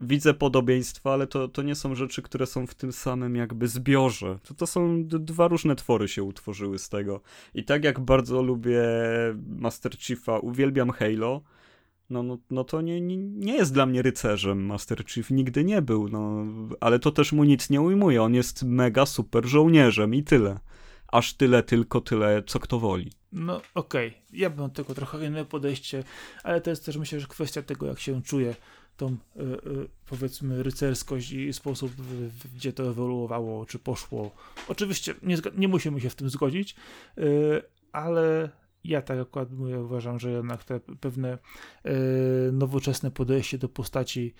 [0.00, 4.38] widzę podobieństwa, ale to, to nie są rzeczy, które są w tym samym jakby zbiorze.
[4.42, 7.20] To, to są dwa różne twory się utworzyły z tego.
[7.54, 8.82] I tak jak bardzo lubię
[9.48, 11.42] Master Chiefa, uwielbiam Halo,
[12.10, 14.66] no, no, no to nie, nie, nie jest dla mnie rycerzem.
[14.66, 16.46] Master Chief nigdy nie był, no,
[16.80, 18.22] ale to też mu nic nie ujmuje.
[18.22, 20.58] On jest mega super żołnierzem i tyle.
[21.16, 23.10] Aż tyle, tylko tyle, co kto woli.
[23.32, 26.04] No okej, ja mam do tego trochę inne podejście,
[26.44, 28.54] ale to jest też myślę, że kwestia tego, jak się czuje
[28.96, 31.92] tą y, y, powiedzmy rycerskość i sposób,
[32.54, 34.30] gdzie to ewoluowało, czy poszło.
[34.68, 36.76] Oczywiście nie, nie musimy się w tym zgodzić,
[37.18, 37.62] y,
[37.92, 38.50] ale
[38.84, 41.38] ja tak akurat mówię, uważam, że jednak te pewne
[42.52, 44.34] nowoczesne podejście do postaci,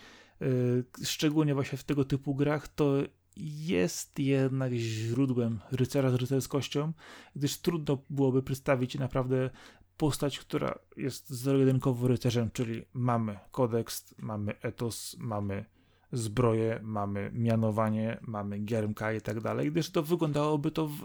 [1.04, 2.94] szczególnie właśnie w tego typu grach, to
[3.36, 6.92] jest jednak źródłem rycerza z rycerskością,
[7.36, 9.50] gdyż trudno byłoby przedstawić naprawdę
[9.96, 15.64] postać, która jest zero-jedynkowo rycerzem, czyli mamy kodeks, mamy etos, mamy
[16.12, 21.00] zbroję, mamy mianowanie, mamy giermka i tak dalej, gdyż to wyglądałoby to w,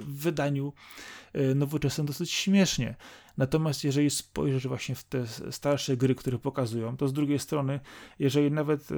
[0.00, 0.72] w wydaniu
[1.32, 2.96] e, nowoczesnym dosyć śmiesznie.
[3.36, 7.80] Natomiast jeżeli spojrzysz właśnie w te starsze gry, które pokazują, to z drugiej strony,
[8.18, 8.94] jeżeli nawet e,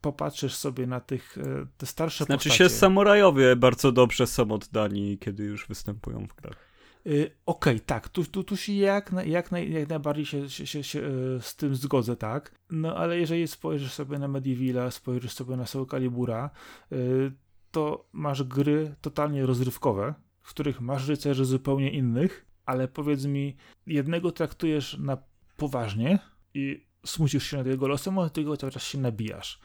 [0.00, 2.70] popatrzysz sobie na tych e, te starsze Znaczy postacie...
[2.70, 6.67] się samurajowie bardzo dobrze są oddani, kiedy już występują w grach.
[7.08, 11.00] Y, Okej, tak, tu, tu, tu się jak, jak, naj, jak najbardziej się, się, się,
[11.00, 12.54] y, z tym zgodzę, tak.
[12.70, 16.50] No ale jeżeli spojrzysz sobie na Medievilla, spojrzysz sobie na Soul Calibura,
[16.92, 17.32] y,
[17.70, 23.56] to masz gry totalnie rozrywkowe, w których masz rycerzy zupełnie innych, ale powiedz mi,
[23.86, 25.18] jednego traktujesz na
[25.56, 26.18] poważnie
[26.54, 29.60] i smucisz się nad jego losem, a drugiego cały czas się nabijasz.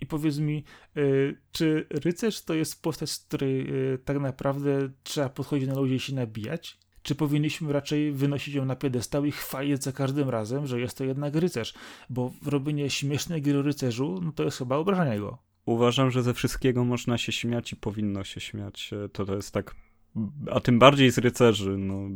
[0.00, 0.64] I powiedz mi,
[1.52, 3.66] czy rycerz to jest postać, z której
[4.04, 6.78] tak naprawdę trzeba podchodzić na ludzie i się nabijać?
[7.04, 11.04] Czy powinniśmy raczej wynosić ją na piedestał i chwalić za każdym razem, że jest to
[11.04, 11.74] jednak rycerz?
[12.10, 15.38] Bo robienie śmiesznej gry rycerzu, no to jest chyba obrażanie go.
[15.66, 18.90] Uważam, że ze wszystkiego można się śmiać i powinno się śmiać.
[19.04, 19.74] E, To, to jest tak
[20.50, 22.08] a tym bardziej z rycerzy, no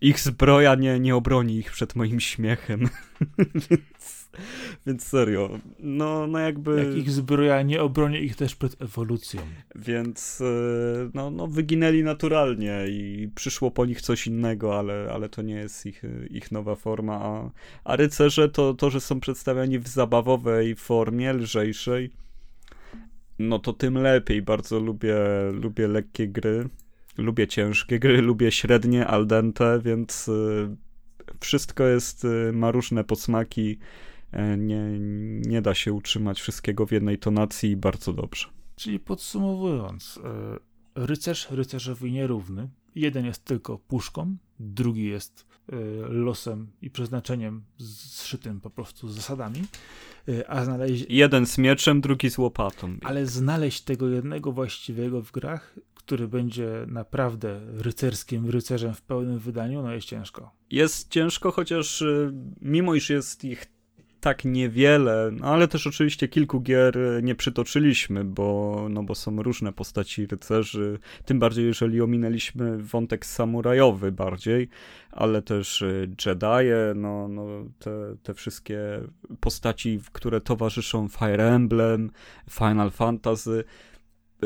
[0.00, 2.88] ich zbroja nie, nie obroni ich przed moim śmiechem.
[3.70, 4.30] więc,
[4.86, 6.84] więc serio, no, no jakby...
[6.84, 9.40] Jak ich zbroja nie obroni ich też przed ewolucją.
[9.74, 15.42] Więc e, no, no wyginęli naturalnie i przyszło po nich coś innego, ale, ale to
[15.42, 17.20] nie jest ich, ich nowa forma.
[17.22, 17.50] A,
[17.84, 22.10] a rycerze to, to, że są przedstawiani w zabawowej formie, lżejszej,
[23.38, 24.42] no to tym lepiej.
[24.42, 25.16] Bardzo lubię,
[25.52, 26.68] lubię lekkie gry.
[27.18, 30.76] Lubię ciężkie gry, lubię średnie, al dente, więc y,
[31.40, 33.78] wszystko jest, y, ma różne posmaki.
[34.34, 34.98] E, nie,
[35.40, 38.48] nie da się utrzymać wszystkiego w jednej tonacji i bardzo dobrze.
[38.76, 40.58] Czyli podsumowując, e,
[41.06, 42.68] rycerz rycerzowi nierówny.
[42.94, 45.76] Jeden jest tylko puszką, drugi jest e,
[46.08, 49.62] losem i przeznaczeniem zszytym po prostu zasadami,
[50.48, 51.06] a znaleźć...
[51.08, 52.96] Jeden z mieczem, drugi z łopatą.
[53.02, 59.82] Ale znaleźć tego jednego właściwego w grach który będzie naprawdę rycerskim rycerzem w pełnym wydaniu,
[59.82, 60.50] no jest ciężko.
[60.70, 63.66] Jest ciężko, chociaż y, mimo iż jest ich
[64.24, 69.42] tak niewiele, no ale też oczywiście kilku gier y, nie przytoczyliśmy, bo, no bo są
[69.42, 74.68] różne postaci rycerzy, tym bardziej jeżeli ominęliśmy wątek samurajowy bardziej,
[75.10, 77.46] ale też y, Jedie, no, no
[77.78, 77.90] te,
[78.22, 78.78] te wszystkie
[79.40, 82.10] postaci, które towarzyszą Fire Emblem,
[82.50, 83.64] Final Fantasy,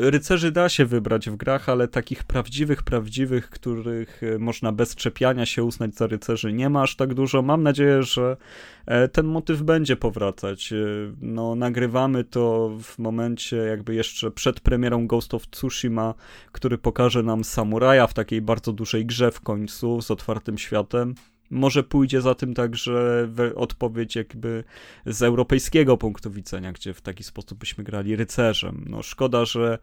[0.01, 5.45] rycerzy da się wybrać w grach, ale takich prawdziwych, prawdziwych, których e, można bez czepiania
[5.45, 7.41] się uznać za rycerzy, nie ma aż tak dużo.
[7.41, 8.37] Mam nadzieję, że
[8.85, 10.73] e, ten motyw będzie powracać.
[10.73, 10.75] E,
[11.21, 16.13] no, nagrywamy to w momencie jakby jeszcze przed premierą Ghost of Tsushima,
[16.51, 21.15] który pokaże nam samuraja w takiej bardzo dużej grze w końcu z otwartym światem
[21.49, 24.63] może pójdzie za tym także odpowiedź jakby
[25.05, 28.85] z europejskiego punktu widzenia, gdzie w taki sposób byśmy grali rycerzem.
[28.89, 29.79] No szkoda, że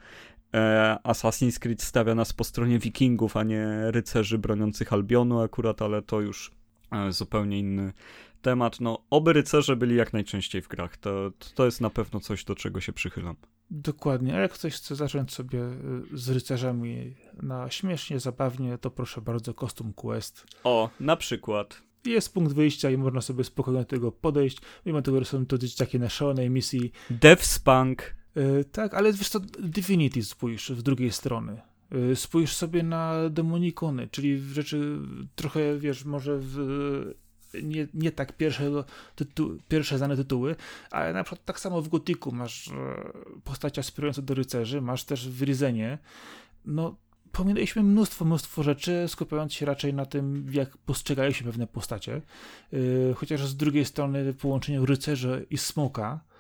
[0.55, 6.03] e, Assassin's Creed stawia nas po stronie wikingów, a nie rycerzy broniących Albionu akurat, ale
[6.03, 6.51] to już
[6.93, 7.93] e, zupełnie inny
[8.43, 8.81] temat.
[8.81, 10.97] No, oby rycerze byli jak najczęściej w grach.
[10.97, 13.37] To, to jest na pewno coś, do czego się przychylam.
[13.71, 14.37] Dokładnie.
[14.37, 15.73] A jak ktoś chce zacząć sobie y,
[16.13, 20.47] z rycerzami na śmiesznie, zabawnie, to proszę bardzo, Custom Quest.
[20.65, 21.83] O, na przykład.
[22.05, 25.57] Jest punkt wyjścia i można sobie spokojnie do tego podejść, mimo tego, że są to
[25.79, 26.93] takie na szalonej misji.
[27.11, 28.17] Devspunk.
[28.35, 31.61] Yy, tak, ale wiesz co, Divinity spójrz z drugiej strony.
[31.91, 34.99] Yy, spójrz sobie na demonikony, czyli rzeczy
[35.35, 36.57] trochę, wiesz, może w
[37.63, 38.71] nie, nie tak pierwsze,
[39.15, 40.57] tytu, pierwsze znane tytuły,
[40.91, 42.73] ale na przykład tak samo w Gotiku masz e,
[43.45, 45.99] postaci aspirujące do rycerzy, masz też w Ryzenie.
[46.65, 46.97] No,
[47.33, 52.23] pominęliśmy mnóstwo, mnóstwo rzeczy, skupiając się raczej na tym, jak postrzegaliśmy pewne postacie.
[52.73, 56.36] Yy, chociaż z drugiej strony połączenie rycerza i smoka E,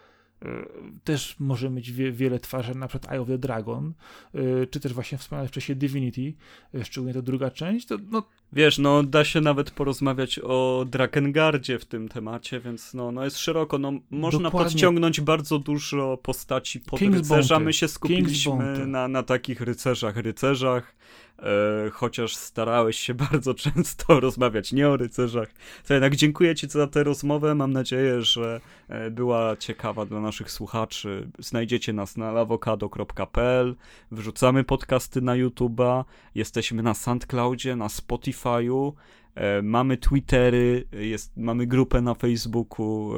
[1.04, 3.92] też może mieć wie, wiele twarzy, na przykład Eye of the Dragon,
[4.34, 6.34] e, czy też właśnie wspomniane wcześniej Divinity,
[6.74, 8.22] e, szczególnie ta druga część, to no...
[8.52, 13.38] Wiesz, no da się nawet porozmawiać o Drakengardzie w tym temacie, więc no, no jest
[13.38, 14.70] szeroko, no można Dokładnie.
[14.72, 20.96] podciągnąć bardzo dużo postaci pod King's rycerza, my się skupiliśmy na, na takich rycerzach, rycerzach,
[21.38, 25.48] e, chociaż starałeś się bardzo często rozmawiać nie o rycerzach.
[25.86, 27.54] To jednak dziękuję Ci za tę rozmowę.
[27.54, 31.28] Mam nadzieję, że e, była ciekawa dla naszych słuchaczy.
[31.38, 33.76] Znajdziecie nas na lawokado.pl,
[34.10, 36.04] wrzucamy podcasty na YouTube'a,
[36.34, 38.92] jesteśmy na SoundCloudzie, na Spotify'u.
[39.34, 43.12] E, mamy Twittery, jest, mamy grupę na Facebooku.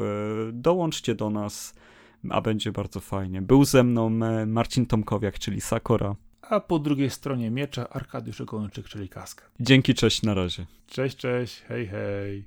[0.53, 1.75] Dołączcie do nas,
[2.31, 3.43] a będzie bardzo fajnie.
[3.43, 4.11] Był ze mną
[4.47, 6.17] Marcin Tomkowiak, czyli Sakora
[6.51, 9.45] a po drugiej stronie miecza Arkadiusz Ogończyk, czyli Kaska.
[9.61, 10.67] Dzięki, cześć, na razie.
[10.87, 12.45] Cześć, cześć, hej, hej.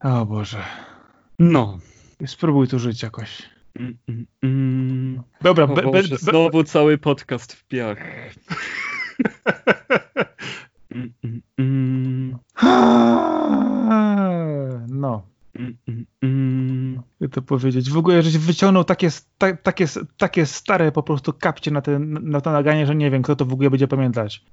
[0.00, 0.89] O Boże.
[1.40, 1.78] No.
[2.26, 3.42] Spróbuj tu żyć jakoś.
[3.74, 5.22] Mm, mm, mm.
[5.42, 7.98] Dobra, be, be, be, znowu cały podcast w piach.
[10.94, 11.12] mm,
[11.58, 12.38] mm,
[14.88, 15.22] no.
[17.20, 17.90] Jak to powiedzieć?
[17.90, 19.08] W ogóle, żeś wyciągnął takie,
[19.38, 19.86] ta, takie,
[20.16, 23.46] takie stare po prostu kapcie na, te, na to naganie, że nie wiem, kto to
[23.46, 24.44] w ogóle będzie pamiętać.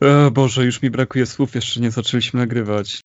[0.00, 3.00] O Boże, już mi brakuje słów, jeszcze nie zaczęliśmy nagrywać.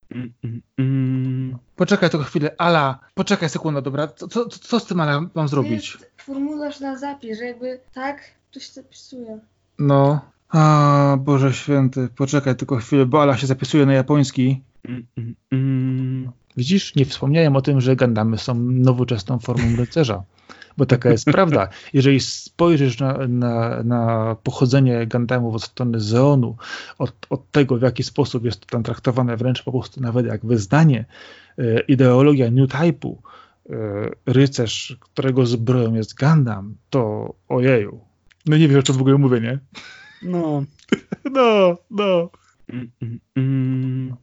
[1.76, 2.56] Poczekaj tylko chwilę.
[2.58, 4.08] Ala, poczekaj sekundę, dobra.
[4.08, 5.92] Co, co, co z tym Ala mam zrobić?
[5.92, 8.22] To jest formularz na zapis, że jakby tak,
[8.52, 9.40] to się zapisuje.
[9.80, 10.22] No.
[10.50, 14.62] A, Boże święty, poczekaj tylko chwilę, bo Ala się zapisuje na japoński.
[16.58, 20.24] Widzisz, nie wspomniałem o tym, że Gandamy są nowoczesną formą rycerza.
[20.78, 21.68] Bo taka jest prawda.
[21.94, 26.56] Jeżeli spojrzysz na, na, na pochodzenie Gundamów od strony Zeonu,
[26.98, 30.46] od, od tego, w jaki sposób jest to tam traktowane, wręcz po prostu nawet jak
[30.46, 31.06] wyznanie,
[31.88, 33.22] ideologia New Type'u,
[33.70, 33.76] e,
[34.26, 38.00] rycerz, którego zbroją jest Gundam, to ojeju.
[38.46, 39.60] No nie wiesz, o czym w ogóle mówię, nie?
[40.22, 40.64] No.
[41.32, 42.30] No, no.
[42.70, 44.16] Mm, mm, mm.